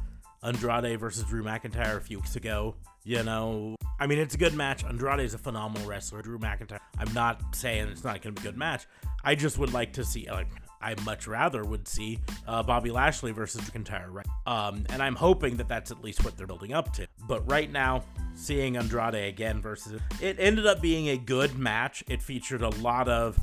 Andrade 0.46 1.00
versus 1.00 1.24
Drew 1.24 1.44
McIntyre 1.44 1.98
a 1.98 2.02
few 2.02 2.20
weeks 2.20 2.36
ago? 2.36 2.76
You 3.04 3.24
know, 3.24 3.76
I 4.00 4.08
mean, 4.08 4.20
it's 4.20 4.36
a 4.36 4.38
good 4.38 4.54
match. 4.54 4.84
Andrade 4.84 5.20
is 5.20 5.34
a 5.34 5.38
phenomenal 5.38 5.88
wrestler. 5.88 6.22
Drew 6.22 6.40
McIntyre. 6.40 6.80
I'm 6.98 7.14
not 7.14 7.56
saying 7.56 7.88
it's 7.90 8.04
not 8.04 8.22
going 8.22 8.36
to 8.36 8.42
be 8.42 8.48
a 8.48 8.52
good 8.52 8.58
match. 8.58 8.86
I 9.24 9.36
just 9.36 9.58
would 9.58 9.74
like 9.74 9.94
to 9.94 10.04
see 10.04 10.28
like 10.30 10.48
I 10.82 10.96
much 11.04 11.26
rather 11.28 11.64
would 11.64 11.88
see 11.88 12.20
uh, 12.48 12.62
Bobby 12.62 12.92
Lashley 12.92 13.32
versus 13.32 13.62
McIntyre, 13.62 14.08
right? 14.10 14.28
Um, 14.46 14.86
and 14.90 15.02
I'm 15.02 15.16
hoping 15.16 15.58
that 15.58 15.68
that's 15.68 15.90
at 15.90 16.04
least 16.04 16.24
what 16.24 16.38
they're 16.38 16.46
building 16.46 16.74
up 16.74 16.94
to. 16.94 17.08
But 17.28 17.50
right 17.50 17.72
now, 17.72 18.04
seeing 18.36 18.78
Andrade 18.78 19.16
again 19.16 19.62
versus 19.62 20.00
it 20.22 20.38
ended 20.40 20.68
up 20.68 20.82
being 20.82 21.10
a 21.10 21.18
good 21.18 21.58
match. 21.58 22.04
It 22.08 22.22
featured 22.22 22.62
a 22.62 22.70
lot 22.70 23.08
of 23.08 23.40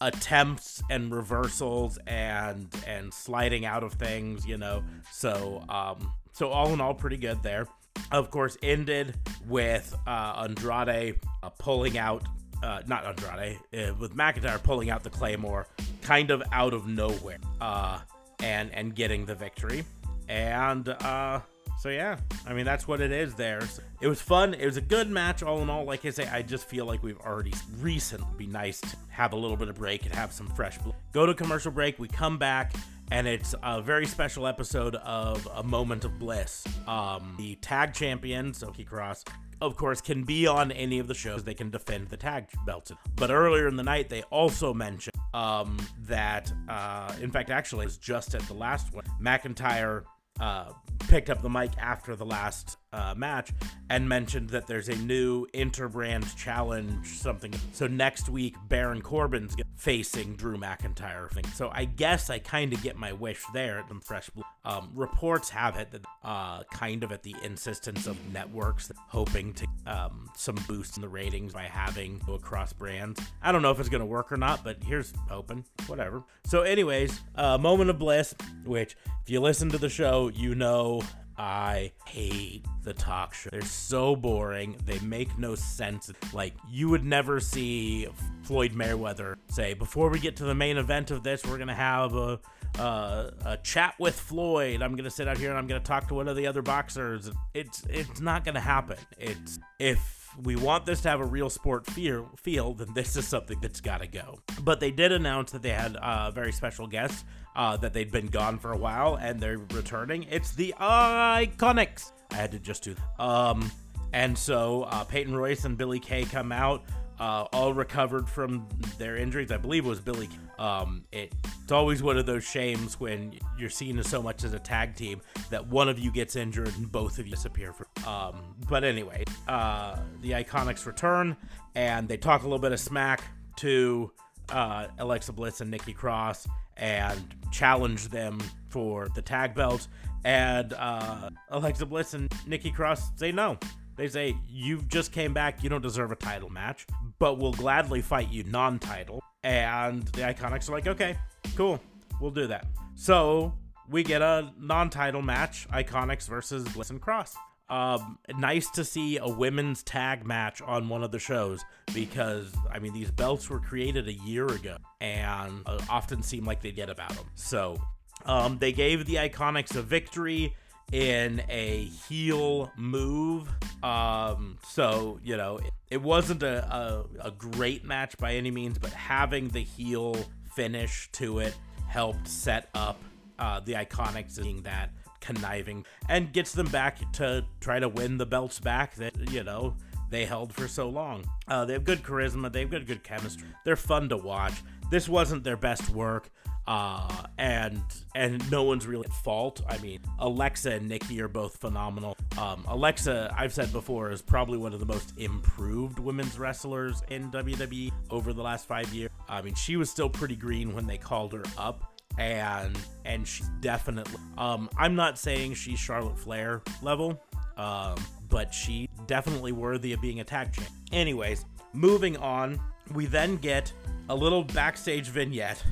attempts 0.00 0.82
and 0.90 1.14
reversals 1.14 1.98
and 2.06 2.68
and 2.86 3.12
sliding 3.12 3.66
out 3.66 3.82
of 3.82 3.94
things, 3.94 4.46
you 4.46 4.56
know. 4.56 4.82
So 5.10 5.64
um, 5.68 6.12
so 6.36 6.50
all 6.50 6.74
in 6.74 6.82
all, 6.82 6.92
pretty 6.92 7.16
good 7.16 7.42
there. 7.42 7.66
Of 8.12 8.30
course, 8.30 8.58
ended 8.62 9.14
with 9.48 9.96
uh, 10.06 10.44
Andrade 10.46 11.18
uh, 11.42 11.48
pulling 11.58 11.96
out 11.96 12.24
uh, 12.62 12.82
not 12.86 13.06
Andrade, 13.06 13.58
uh, 13.72 13.94
with 13.94 14.14
McIntyre 14.14 14.62
pulling 14.62 14.90
out 14.90 15.02
the 15.02 15.10
Claymore 15.10 15.66
kind 16.02 16.30
of 16.30 16.42
out 16.52 16.74
of 16.74 16.86
nowhere 16.86 17.38
uh, 17.60 18.00
and 18.42 18.70
and 18.74 18.94
getting 18.94 19.24
the 19.24 19.34
victory. 19.34 19.84
And 20.28 20.88
uh, 20.88 21.40
so 21.80 21.88
yeah, 21.88 22.18
I 22.46 22.52
mean 22.52 22.66
that's 22.66 22.86
what 22.86 23.00
it 23.00 23.12
is. 23.12 23.34
There, 23.34 23.62
so 23.62 23.82
it 24.02 24.08
was 24.08 24.20
fun. 24.20 24.52
It 24.52 24.66
was 24.66 24.76
a 24.76 24.82
good 24.82 25.08
match 25.08 25.42
all 25.42 25.62
in 25.62 25.70
all. 25.70 25.84
Like 25.84 26.04
I 26.04 26.10
say, 26.10 26.28
I 26.28 26.42
just 26.42 26.68
feel 26.68 26.84
like 26.84 27.02
we've 27.02 27.20
already 27.20 27.54
recently 27.80 28.28
be 28.36 28.46
nice 28.46 28.82
to 28.82 28.96
have 29.08 29.32
a 29.32 29.36
little 29.36 29.56
bit 29.56 29.68
of 29.68 29.76
break 29.76 30.04
and 30.04 30.14
have 30.14 30.32
some 30.32 30.48
fresh. 30.48 30.76
Blood. 30.76 30.96
Go 31.12 31.24
to 31.24 31.32
commercial 31.32 31.72
break. 31.72 31.98
We 31.98 32.08
come 32.08 32.36
back 32.36 32.74
and 33.10 33.26
it's 33.26 33.54
a 33.62 33.80
very 33.80 34.06
special 34.06 34.46
episode 34.46 34.96
of 34.96 35.46
A 35.54 35.62
Moment 35.62 36.04
of 36.04 36.18
Bliss. 36.18 36.64
Um, 36.86 37.34
the 37.38 37.54
tag 37.56 37.94
champion, 37.94 38.52
Soki 38.52 38.86
Cross, 38.86 39.24
of 39.60 39.76
course, 39.76 40.00
can 40.00 40.24
be 40.24 40.46
on 40.46 40.72
any 40.72 40.98
of 40.98 41.06
the 41.06 41.14
shows. 41.14 41.44
They 41.44 41.54
can 41.54 41.70
defend 41.70 42.08
the 42.08 42.16
tag 42.16 42.48
belts. 42.66 42.92
But 43.14 43.30
earlier 43.30 43.68
in 43.68 43.76
the 43.76 43.82
night, 43.82 44.08
they 44.08 44.22
also 44.24 44.74
mentioned 44.74 45.16
um, 45.34 45.78
that, 46.06 46.52
uh, 46.68 47.12
in 47.20 47.30
fact, 47.30 47.50
actually, 47.50 47.82
it 47.82 47.86
was 47.86 47.98
just 47.98 48.34
at 48.34 48.42
the 48.42 48.54
last 48.54 48.92
one, 48.92 49.04
McIntyre 49.22 50.02
uh, 50.40 50.72
picked 51.08 51.30
up 51.30 51.42
the 51.42 51.50
mic 51.50 51.70
after 51.78 52.16
the 52.16 52.26
last 52.26 52.76
uh, 52.96 53.14
match 53.14 53.52
and 53.90 54.08
mentioned 54.08 54.48
that 54.50 54.66
there's 54.66 54.88
a 54.88 54.96
new 54.96 55.46
interbrand 55.54 56.34
challenge 56.36 57.06
something. 57.06 57.52
So 57.72 57.86
next 57.86 58.28
week, 58.28 58.56
Baron 58.68 59.02
Corbin's 59.02 59.54
facing 59.76 60.34
Drew 60.34 60.56
McIntyre. 60.56 61.30
Thing. 61.30 61.46
So 61.48 61.70
I 61.72 61.84
guess 61.84 62.30
I 62.30 62.38
kind 62.38 62.72
of 62.72 62.82
get 62.82 62.96
my 62.96 63.12
wish 63.12 63.42
there. 63.52 63.84
Some 63.88 64.00
fresh 64.00 64.30
blue. 64.30 64.44
Um, 64.64 64.90
reports 64.94 65.50
have 65.50 65.76
it 65.76 65.90
that 65.92 66.04
uh, 66.24 66.62
kind 66.64 67.04
of 67.04 67.12
at 67.12 67.22
the 67.22 67.34
insistence 67.42 68.06
of 68.06 68.16
networks 68.32 68.90
hoping 69.08 69.52
to 69.54 69.66
um, 69.86 70.28
some 70.34 70.56
boost 70.66 70.96
in 70.96 71.02
the 71.02 71.08
ratings 71.08 71.52
by 71.52 71.64
having 71.64 72.20
across 72.32 72.72
brands. 72.72 73.20
I 73.42 73.52
don't 73.52 73.62
know 73.62 73.70
if 73.70 73.78
it's 73.78 73.88
gonna 73.88 74.06
work 74.06 74.32
or 74.32 74.36
not, 74.36 74.64
but 74.64 74.82
here's 74.82 75.12
hoping. 75.28 75.64
Whatever. 75.86 76.24
So, 76.46 76.62
anyways, 76.62 77.20
uh, 77.36 77.58
moment 77.58 77.90
of 77.90 77.98
bliss, 77.98 78.34
which 78.64 78.96
if 79.22 79.30
you 79.30 79.40
listen 79.40 79.68
to 79.70 79.78
the 79.78 79.88
show, 79.88 80.28
you 80.28 80.54
know 80.54 81.02
I 81.38 81.92
hate 82.06 82.64
the 82.82 82.94
talk 82.94 83.34
show. 83.34 83.50
They're 83.50 83.62
so 83.62 84.16
boring. 84.16 84.76
They 84.84 84.98
make 85.00 85.38
no 85.38 85.54
sense. 85.54 86.10
Like, 86.32 86.54
you 86.70 86.88
would 86.88 87.04
never 87.04 87.40
see 87.40 88.08
Floyd 88.42 88.72
Mayweather 88.72 89.36
say, 89.50 89.74
before 89.74 90.08
we 90.08 90.18
get 90.18 90.36
to 90.36 90.44
the 90.44 90.54
main 90.54 90.78
event 90.78 91.10
of 91.10 91.22
this, 91.22 91.44
we're 91.44 91.58
going 91.58 91.68
to 91.68 91.74
have 91.74 92.14
a, 92.14 92.40
a, 92.78 93.32
a, 93.44 93.58
chat 93.62 93.94
with 93.98 94.18
Floyd. 94.18 94.82
I'm 94.82 94.92
going 94.92 95.04
to 95.04 95.10
sit 95.10 95.28
out 95.28 95.36
here 95.36 95.50
and 95.50 95.58
I'm 95.58 95.66
going 95.66 95.80
to 95.80 95.86
talk 95.86 96.08
to 96.08 96.14
one 96.14 96.28
of 96.28 96.36
the 96.36 96.46
other 96.46 96.62
boxers. 96.62 97.30
It's, 97.52 97.84
it's 97.90 98.20
not 98.20 98.44
going 98.44 98.54
to 98.54 98.60
happen. 98.60 98.96
It's, 99.18 99.58
if 99.78 100.25
we 100.42 100.56
want 100.56 100.86
this 100.86 101.00
to 101.02 101.08
have 101.08 101.20
a 101.20 101.24
real 101.24 101.50
sport 101.50 101.86
feel, 101.86 102.30
feel 102.36 102.74
then 102.74 102.92
this 102.94 103.16
is 103.16 103.26
something 103.26 103.58
that's 103.60 103.80
got 103.80 103.98
to 103.98 104.06
go. 104.06 104.38
But 104.62 104.80
they 104.80 104.90
did 104.90 105.12
announce 105.12 105.52
that 105.52 105.62
they 105.62 105.70
had 105.70 105.96
a 106.00 106.30
very 106.34 106.52
special 106.52 106.86
guest, 106.86 107.24
uh, 107.54 107.76
that 107.78 107.92
they'd 107.92 108.10
been 108.10 108.26
gone 108.26 108.58
for 108.58 108.72
a 108.72 108.76
while 108.76 109.16
and 109.16 109.40
they're 109.40 109.58
returning. 109.72 110.24
It's 110.30 110.52
the 110.54 110.74
Iconics. 110.78 112.12
I 112.30 112.34
had 112.34 112.52
to 112.52 112.58
just 112.58 112.82
do 112.84 112.94
that. 112.94 113.22
Um, 113.22 113.70
and 114.12 114.36
so 114.36 114.82
uh, 114.84 115.04
Peyton 115.04 115.34
Royce 115.34 115.64
and 115.64 115.76
Billie 115.76 116.00
Kay 116.00 116.24
come 116.24 116.52
out 116.52 116.84
uh, 117.18 117.46
all 117.52 117.72
recovered 117.72 118.28
from 118.28 118.68
their 118.98 119.16
injuries. 119.16 119.50
I 119.50 119.56
believe 119.56 119.86
it 119.86 119.88
was 119.88 120.00
Billy. 120.00 120.28
Um, 120.58 121.04
it, 121.12 121.32
it's 121.62 121.72
always 121.72 122.02
one 122.02 122.16
of 122.16 122.26
those 122.26 122.44
shames 122.44 122.98
when 122.98 123.38
you're 123.58 123.70
seen 123.70 123.98
as 123.98 124.08
so 124.08 124.22
much 124.22 124.44
as 124.44 124.52
a 124.52 124.58
tag 124.58 124.94
team 124.94 125.20
that 125.50 125.66
one 125.66 125.88
of 125.88 125.98
you 125.98 126.10
gets 126.10 126.36
injured 126.36 126.74
and 126.76 126.90
both 126.90 127.18
of 127.18 127.26
you 127.26 127.32
disappear. 127.32 127.74
Um, 128.06 128.54
but 128.68 128.84
anyway, 128.84 129.24
uh, 129.48 129.98
the 130.22 130.32
Iconics 130.32 130.86
return 130.86 131.36
and 131.74 132.08
they 132.08 132.16
talk 132.16 132.42
a 132.42 132.44
little 132.44 132.58
bit 132.58 132.72
of 132.72 132.80
smack 132.80 133.22
to 133.56 134.10
uh, 134.50 134.86
Alexa 134.98 135.32
Bliss 135.32 135.60
and 135.60 135.70
Nikki 135.70 135.92
Cross 135.92 136.46
and 136.76 137.34
challenge 137.50 138.08
them 138.08 138.38
for 138.68 139.08
the 139.14 139.22
tag 139.22 139.54
belt. 139.54 139.88
And 140.24 140.72
uh, 140.72 141.30
Alexa 141.50 141.86
Bliss 141.86 142.14
and 142.14 142.32
Nikki 142.46 142.70
Cross 142.70 143.10
say 143.16 143.32
no. 143.32 143.58
They 143.96 144.08
say, 144.08 144.36
You've 144.48 144.88
just 144.88 145.12
came 145.12 145.32
back, 145.32 145.62
you 145.62 145.70
don't 145.70 145.82
deserve 145.82 146.12
a 146.12 146.16
title 146.16 146.50
match, 146.50 146.86
but 147.18 147.38
we'll 147.38 147.52
gladly 147.52 148.02
fight 148.02 148.30
you 148.30 148.44
non 148.44 148.78
title. 148.78 149.22
And 149.46 150.02
the 150.08 150.22
Iconics 150.22 150.68
are 150.68 150.72
like, 150.72 150.88
Okay, 150.88 151.16
cool, 151.54 151.80
we'll 152.20 152.32
do 152.32 152.48
that. 152.48 152.66
So 152.96 153.54
we 153.88 154.02
get 154.02 154.20
a 154.20 154.50
non 154.58 154.90
title 154.90 155.22
match 155.22 155.68
Iconics 155.68 156.28
versus 156.28 156.64
Bliss 156.64 156.90
and 156.90 157.00
Cross. 157.00 157.36
Um, 157.68 158.18
nice 158.36 158.70
to 158.70 158.84
see 158.84 159.18
a 159.18 159.28
women's 159.28 159.84
tag 159.84 160.26
match 160.26 160.62
on 160.62 160.88
one 160.88 161.02
of 161.02 161.12
the 161.12 161.18
shows 161.20 161.64
because 161.94 162.52
I 162.72 162.80
mean 162.80 162.92
these 162.92 163.10
belts 163.12 163.48
were 163.48 163.60
created 163.60 164.08
a 164.08 164.12
year 164.12 164.46
ago 164.46 164.76
and 165.00 165.62
uh, 165.66 165.78
often 165.88 166.22
seem 166.22 166.44
like 166.44 166.60
they 166.60 166.72
get 166.72 166.90
about 166.90 167.10
them. 167.10 167.26
So 167.36 167.80
um, 168.24 168.58
they 168.58 168.72
gave 168.72 169.06
the 169.06 169.14
Iconics 169.14 169.76
a 169.76 169.82
victory 169.82 170.56
in 170.92 171.42
a 171.48 171.84
heel 172.08 172.70
move. 172.76 173.48
Um, 173.82 174.58
so 174.66 175.20
you 175.22 175.36
know, 175.36 175.60
it, 175.90 176.00
wasn't 176.00 176.42
a, 176.42 176.64
a, 176.64 177.04
a 177.28 177.30
great 177.30 177.84
match 177.84 178.16
by 178.18 178.34
any 178.34 178.50
means, 178.50 178.78
but 178.78 178.92
having 178.92 179.48
the 179.48 179.62
heel 179.62 180.16
finish 180.54 181.08
to 181.12 181.40
it 181.40 181.54
helped 181.88 182.28
set 182.28 182.68
up 182.74 183.00
uh, 183.38 183.60
the 183.60 183.74
Iconics 183.74 184.40
being 184.40 184.62
that 184.62 184.90
conniving 185.20 185.84
and 186.08 186.32
gets 186.32 186.52
them 186.52 186.68
back 186.68 187.00
to 187.12 187.44
try 187.60 187.80
to 187.80 187.88
win 187.88 188.16
the 188.16 188.26
belts 188.26 188.60
back 188.60 188.94
that 188.94 189.14
you 189.32 189.42
know 189.42 189.74
they 190.10 190.24
held 190.24 190.52
for 190.52 190.68
so 190.68 190.88
long. 190.88 191.24
Uh, 191.48 191.64
they 191.64 191.72
have 191.72 191.84
good 191.84 192.02
charisma. 192.02 192.50
They've 192.50 192.70
got 192.70 192.86
good 192.86 193.02
chemistry. 193.02 193.48
They're 193.64 193.76
fun 193.76 194.08
to 194.10 194.16
watch. 194.16 194.54
This 194.90 195.08
wasn't 195.08 195.42
their 195.42 195.56
best 195.56 195.90
work 195.90 196.30
uh, 196.66 197.22
and 197.38 197.80
and 198.14 198.50
no 198.50 198.64
one's 198.64 198.86
really 198.86 199.06
at 199.06 199.12
fault. 199.12 199.62
I 199.68 199.78
mean, 199.78 200.00
Alexa 200.18 200.72
and 200.72 200.88
Nikki 200.88 201.20
are 201.20 201.28
both 201.28 201.56
phenomenal. 201.58 202.16
Um, 202.38 202.64
Alexa, 202.66 203.32
I've 203.36 203.52
said 203.52 203.72
before, 203.72 204.10
is 204.10 204.20
probably 204.20 204.58
one 204.58 204.72
of 204.72 204.80
the 204.80 204.86
most 204.86 205.12
improved 205.18 205.98
women's 205.98 206.38
wrestlers 206.38 207.02
in 207.08 207.30
WWE 207.30 207.92
over 208.10 208.32
the 208.32 208.42
last 208.42 208.66
five 208.66 208.92
years. 208.92 209.10
I 209.28 209.42
mean, 209.42 209.54
she 209.54 209.76
was 209.76 209.90
still 209.90 210.08
pretty 210.08 210.36
green 210.36 210.74
when 210.74 210.86
they 210.86 210.98
called 210.98 211.32
her 211.32 211.44
up. 211.56 211.92
And 212.18 212.78
and 213.04 213.28
she's 213.28 213.48
definitely 213.60 214.18
um 214.38 214.70
I'm 214.78 214.94
not 214.94 215.18
saying 215.18 215.52
she's 215.52 215.78
Charlotte 215.78 216.18
Flair 216.18 216.62
level, 216.80 217.22
um, 217.58 217.96
but 218.30 218.54
she 218.54 218.88
definitely 219.06 219.52
worthy 219.52 219.92
of 219.92 220.00
being 220.00 220.20
a 220.20 220.24
tag 220.24 220.52
champ. 220.52 220.70
Anyways, 220.92 221.44
moving 221.74 222.16
on, 222.16 222.58
we 222.94 223.04
then 223.04 223.36
get 223.36 223.70
a 224.08 224.14
little 224.14 224.44
backstage 224.44 225.08
vignette 225.08 225.62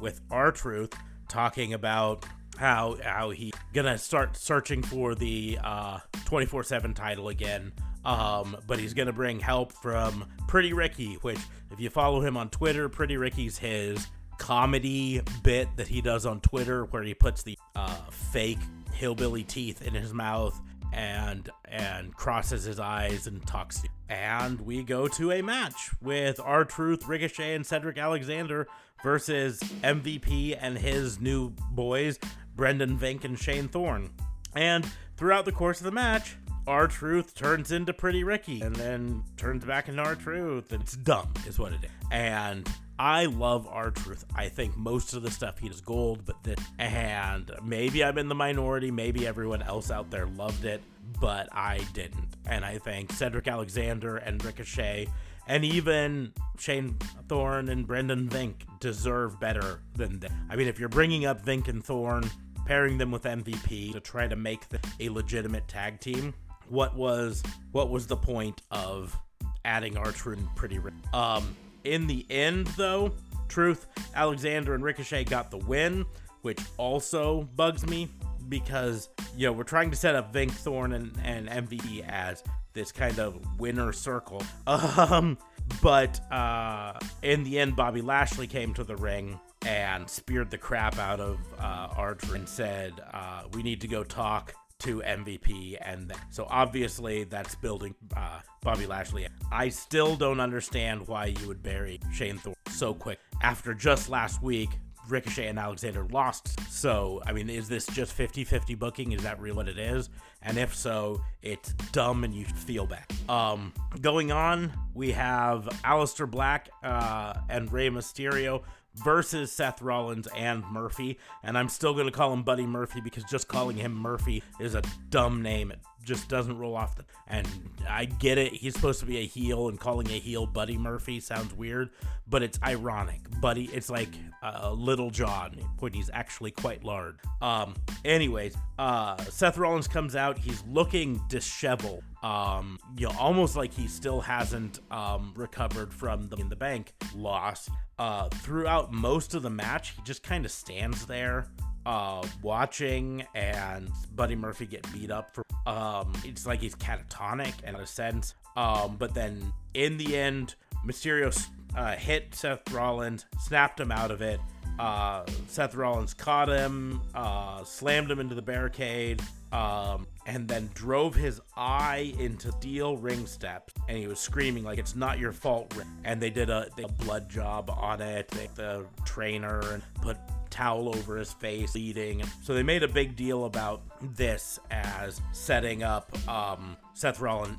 with 0.00 0.20
R-Truth 0.30 0.94
talking 1.28 1.74
about 1.74 2.24
how 2.56 2.96
how 3.04 3.30
he 3.30 3.52
gonna 3.72 3.98
start 3.98 4.36
searching 4.36 4.82
for 4.82 5.14
the 5.14 5.58
uh 5.62 5.98
24/7 6.24 6.94
title 6.94 7.28
again. 7.28 7.72
Um, 8.04 8.56
but 8.66 8.78
he's 8.78 8.94
gonna 8.94 9.12
bring 9.12 9.38
help 9.38 9.72
from 9.72 10.24
Pretty 10.46 10.72
Ricky, 10.72 11.14
which 11.22 11.38
if 11.70 11.78
you 11.78 11.90
follow 11.90 12.20
him 12.20 12.36
on 12.36 12.48
Twitter, 12.48 12.88
Pretty 12.88 13.16
Ricky's 13.16 13.58
his 13.58 14.06
comedy 14.38 15.20
bit 15.42 15.68
that 15.76 15.88
he 15.88 16.00
does 16.00 16.24
on 16.24 16.40
Twitter 16.40 16.84
where 16.86 17.02
he 17.02 17.12
puts 17.12 17.42
the 17.42 17.58
uh, 17.74 17.94
fake 18.10 18.58
hillbilly 18.92 19.42
teeth 19.42 19.82
in 19.82 19.92
his 19.94 20.14
mouth 20.14 20.58
and 20.92 21.50
and 21.66 22.14
crosses 22.14 22.64
his 22.64 22.80
eyes 22.80 23.26
and 23.26 23.46
talks. 23.46 23.80
To 23.80 23.84
you. 23.84 23.90
And 24.08 24.60
we 24.62 24.82
go 24.82 25.06
to 25.08 25.32
a 25.32 25.42
match 25.42 25.90
with 26.00 26.40
R-Truth, 26.40 27.06
Ricochet, 27.06 27.54
and 27.54 27.66
Cedric 27.66 27.98
Alexander 27.98 28.66
versus 29.02 29.60
MVP 29.82 30.56
and 30.58 30.78
his 30.78 31.20
new 31.20 31.50
boys, 31.70 32.18
Brendan 32.56 32.98
Vink 32.98 33.24
and 33.24 33.38
Shane 33.38 33.68
Thorne. 33.68 34.10
And 34.54 34.90
throughout 35.16 35.44
the 35.44 35.52
course 35.52 35.78
of 35.80 35.84
the 35.84 35.92
match, 35.92 36.36
R-Truth 36.66 37.34
turns 37.34 37.70
into 37.70 37.92
Pretty 37.92 38.24
Ricky 38.24 38.60
and 38.60 38.74
then 38.76 39.24
turns 39.36 39.64
back 39.64 39.88
into 39.88 40.02
R-Truth. 40.02 40.72
And 40.72 40.82
it's 40.82 40.96
dumb, 40.96 41.32
is 41.46 41.58
what 41.58 41.72
it 41.72 41.84
is. 41.84 41.90
And 42.10 42.68
I 42.98 43.26
love 43.26 43.68
R-Truth. 43.70 44.24
I 44.34 44.48
think 44.48 44.76
most 44.76 45.14
of 45.14 45.22
the 45.22 45.30
stuff 45.30 45.58
he 45.58 45.68
does 45.68 45.80
gold, 45.80 46.24
but 46.24 46.42
this, 46.42 46.58
and 46.78 47.50
maybe 47.62 48.02
I'm 48.02 48.18
in 48.18 48.28
the 48.28 48.34
minority. 48.34 48.90
Maybe 48.90 49.26
everyone 49.26 49.62
else 49.62 49.90
out 49.90 50.10
there 50.10 50.26
loved 50.26 50.64
it, 50.64 50.82
but 51.20 51.48
I 51.52 51.86
didn't. 51.92 52.36
And 52.46 52.64
I 52.64 52.78
think 52.78 53.12
Cedric 53.12 53.46
Alexander 53.46 54.16
and 54.16 54.44
Ricochet 54.44 55.06
and 55.48 55.64
even 55.64 56.32
Shane 56.58 56.96
Thorne 57.28 57.68
and 57.70 57.86
Brendan 57.86 58.28
Vink 58.28 58.54
deserve 58.80 59.40
better 59.40 59.80
than 59.96 60.18
that. 60.20 60.32
I 60.50 60.56
mean, 60.56 60.68
if 60.68 60.78
you're 60.78 60.88
bringing 60.88 61.24
up 61.24 61.44
Vink 61.44 61.68
and 61.68 61.82
Thorne, 61.82 62.30
pairing 62.66 62.98
them 62.98 63.10
with 63.10 63.22
MVP 63.22 63.92
to 63.92 64.00
try 64.00 64.28
to 64.28 64.36
make 64.36 64.68
the, 64.68 64.78
a 65.00 65.08
legitimate 65.08 65.66
tag 65.66 66.00
team, 66.00 66.34
what 66.68 66.94
was 66.94 67.42
what 67.72 67.88
was 67.88 68.06
the 68.06 68.16
point 68.16 68.60
of 68.70 69.18
adding 69.64 69.96
Archer 69.96 70.34
and 70.34 70.54
Pretty 70.54 70.78
Um, 71.14 71.56
in 71.92 72.06
the 72.06 72.26
end, 72.30 72.66
though, 72.68 73.12
truth, 73.48 73.86
Alexander 74.14 74.74
and 74.74 74.84
Ricochet 74.84 75.24
got 75.24 75.50
the 75.50 75.58
win, 75.58 76.04
which 76.42 76.60
also 76.76 77.48
bugs 77.56 77.86
me 77.86 78.08
because 78.48 79.08
you 79.36 79.46
know 79.46 79.52
we're 79.52 79.62
trying 79.64 79.90
to 79.90 79.96
set 79.96 80.14
up 80.14 80.32
Vink 80.32 80.50
Thorne 80.50 80.92
and, 80.92 81.12
and 81.22 81.48
MVP 81.48 82.06
as 82.08 82.42
this 82.72 82.92
kind 82.92 83.18
of 83.18 83.36
winner 83.58 83.92
circle. 83.92 84.42
Um, 84.66 85.38
but 85.82 86.20
uh, 86.32 86.98
in 87.22 87.44
the 87.44 87.58
end, 87.58 87.76
Bobby 87.76 88.00
Lashley 88.00 88.46
came 88.46 88.72
to 88.74 88.84
the 88.84 88.96
ring 88.96 89.38
and 89.66 90.08
speared 90.08 90.50
the 90.50 90.58
crap 90.58 90.98
out 90.98 91.20
of 91.20 91.38
uh, 91.58 91.88
Archer 91.94 92.34
and 92.34 92.48
said, 92.48 92.94
uh, 93.12 93.42
"We 93.52 93.62
need 93.62 93.80
to 93.82 93.88
go 93.88 94.02
talk." 94.02 94.54
To 94.80 95.00
MVP, 95.00 95.76
and 95.80 96.12
so 96.30 96.46
obviously 96.50 97.24
that's 97.24 97.54
building 97.56 97.94
uh, 98.16 98.40
Bobby 98.62 98.86
Lashley. 98.86 99.26
I 99.50 99.68
still 99.70 100.16
don't 100.16 100.40
understand 100.40 101.06
why 101.08 101.26
you 101.26 101.48
would 101.48 101.62
bury 101.62 102.00
Shane 102.12 102.38
Thorne 102.38 102.54
so 102.70 102.94
quick 102.94 103.18
after 103.42 103.74
just 103.74 104.08
last 104.08 104.42
week 104.42 104.70
Ricochet 105.08 105.48
and 105.48 105.58
Alexander 105.58 106.06
lost. 106.10 106.58
So, 106.70 107.22
I 107.26 107.32
mean, 107.32 107.48
is 107.48 107.68
this 107.68 107.86
just 107.86 108.12
50 108.12 108.44
50 108.44 108.74
booking? 108.74 109.12
Is 109.12 109.22
that 109.22 109.40
really 109.40 109.56
what 109.56 109.68
it 109.68 109.78
is? 109.78 110.10
And 110.42 110.58
if 110.58 110.74
so, 110.74 111.20
it's 111.42 111.72
dumb 111.92 112.24
and 112.24 112.34
you 112.34 112.44
feel 112.44 112.86
bad. 112.86 113.04
Um, 113.28 113.72
going 114.00 114.30
on, 114.30 114.72
we 114.94 115.10
have 115.12 115.64
Aleister 115.84 116.30
Black 116.30 116.68
uh, 116.82 117.34
and 117.48 117.72
Rey 117.72 117.90
Mysterio 117.90 118.62
versus 119.04 119.52
Seth 119.52 119.82
Rollins 119.82 120.28
and 120.36 120.64
Murphy. 120.66 121.18
And 121.42 121.56
I'm 121.56 121.68
still 121.68 121.94
going 121.94 122.06
to 122.06 122.12
call 122.12 122.32
him 122.32 122.42
Buddy 122.42 122.66
Murphy 122.66 123.00
because 123.00 123.24
just 123.24 123.48
calling 123.48 123.76
him 123.76 123.94
Murphy 123.94 124.42
is 124.60 124.74
a 124.74 124.82
dumb 125.10 125.42
name. 125.42 125.70
It 125.70 125.80
just 126.04 126.28
doesn't 126.28 126.56
roll 126.58 126.76
off 126.76 126.96
the. 126.96 127.04
And 127.26 127.46
I 127.88 128.06
get 128.06 128.38
it. 128.38 128.54
He's 128.54 128.74
supposed 128.74 129.00
to 129.00 129.06
be 129.06 129.18
a 129.18 129.26
heel, 129.26 129.68
and 129.68 129.78
calling 129.78 130.06
a 130.08 130.18
heel 130.18 130.46
Buddy 130.46 130.78
Murphy 130.78 131.20
sounds 131.20 131.52
weird, 131.54 131.90
but 132.26 132.42
it's 132.42 132.58
ironic. 132.62 133.20
Buddy, 133.42 133.66
it's 133.66 133.90
like 133.90 134.08
uh, 134.42 134.72
Little 134.72 135.10
John 135.10 135.60
when 135.78 135.92
he's 135.92 136.10
actually 136.12 136.50
quite 136.50 136.84
large. 136.84 137.16
Um. 137.42 137.74
Anyways, 138.04 138.56
uh, 138.78 139.16
Seth 139.24 139.58
Rollins 139.58 139.88
comes 139.88 140.16
out. 140.16 140.38
He's 140.38 140.62
looking 140.66 141.20
disheveled. 141.28 142.04
Um, 142.22 142.78
you 142.96 143.06
know, 143.06 143.14
almost 143.18 143.56
like 143.56 143.72
he 143.72 143.86
still 143.86 144.20
hasn't 144.20 144.80
um 144.90 145.32
recovered 145.36 145.92
from 145.92 146.28
the 146.28 146.36
in 146.36 146.48
the 146.48 146.56
bank 146.56 146.92
loss. 147.14 147.68
Uh, 147.98 148.28
throughout 148.28 148.92
most 148.92 149.34
of 149.34 149.42
the 149.42 149.50
match, 149.50 149.90
he 149.90 150.02
just 150.02 150.22
kind 150.22 150.44
of 150.44 150.50
stands 150.50 151.06
there 151.06 151.48
uh, 151.86 152.22
watching 152.42 153.24
and 153.34 153.90
Buddy 154.14 154.36
Murphy 154.36 154.66
get 154.66 154.86
beat 154.92 155.10
up 155.10 155.34
for 155.34 155.42
um, 155.66 156.12
it's 156.24 156.46
like 156.46 156.60
he's 156.60 156.74
catatonic 156.74 157.62
in 157.64 157.74
a 157.74 157.86
sense. 157.86 158.34
Um, 158.56 158.96
but 158.98 159.14
then 159.14 159.52
in 159.74 159.96
the 159.96 160.16
end, 160.16 160.54
Mysterio 160.86 161.46
uh, 161.76 161.96
hit 161.96 162.34
Seth 162.34 162.70
Rollins, 162.72 163.26
snapped 163.38 163.80
him 163.80 163.92
out 163.92 164.10
of 164.10 164.22
it. 164.22 164.40
Uh, 164.78 165.24
Seth 165.48 165.74
Rollins 165.74 166.14
caught 166.14 166.48
him, 166.48 167.00
uh, 167.14 167.64
slammed 167.64 168.10
him 168.10 168.20
into 168.20 168.34
the 168.34 168.42
barricade, 168.42 169.20
um, 169.52 170.06
and 170.26 170.46
then 170.46 170.70
drove 170.74 171.14
his 171.14 171.40
eye 171.56 172.14
into 172.18 172.52
steel 172.52 172.96
ring 172.96 173.26
steps. 173.26 173.74
And 173.88 173.98
he 173.98 174.06
was 174.06 174.20
screaming 174.20 174.64
like, 174.64 174.78
"It's 174.78 174.94
not 174.94 175.18
your 175.18 175.32
fault!" 175.32 175.74
And 176.04 176.20
they 176.20 176.30
did 176.30 176.50
a, 176.50 176.68
they, 176.76 176.84
a 176.84 176.88
blood 176.88 177.28
job 177.28 177.70
on 177.70 178.00
it. 178.00 178.28
They, 178.28 178.48
the 178.54 178.86
trainer 179.04 179.60
and 179.72 179.82
put 180.02 180.16
towel 180.50 180.88
over 180.88 181.16
his 181.16 181.32
face, 181.32 181.72
bleeding. 181.72 182.22
So 182.42 182.54
they 182.54 182.62
made 182.62 182.82
a 182.82 182.88
big 182.88 183.16
deal 183.16 183.44
about 183.44 183.82
this 184.16 184.58
as 184.70 185.20
setting 185.32 185.82
up 185.82 186.10
um, 186.28 186.76
Seth 186.94 187.20
Rollins 187.20 187.56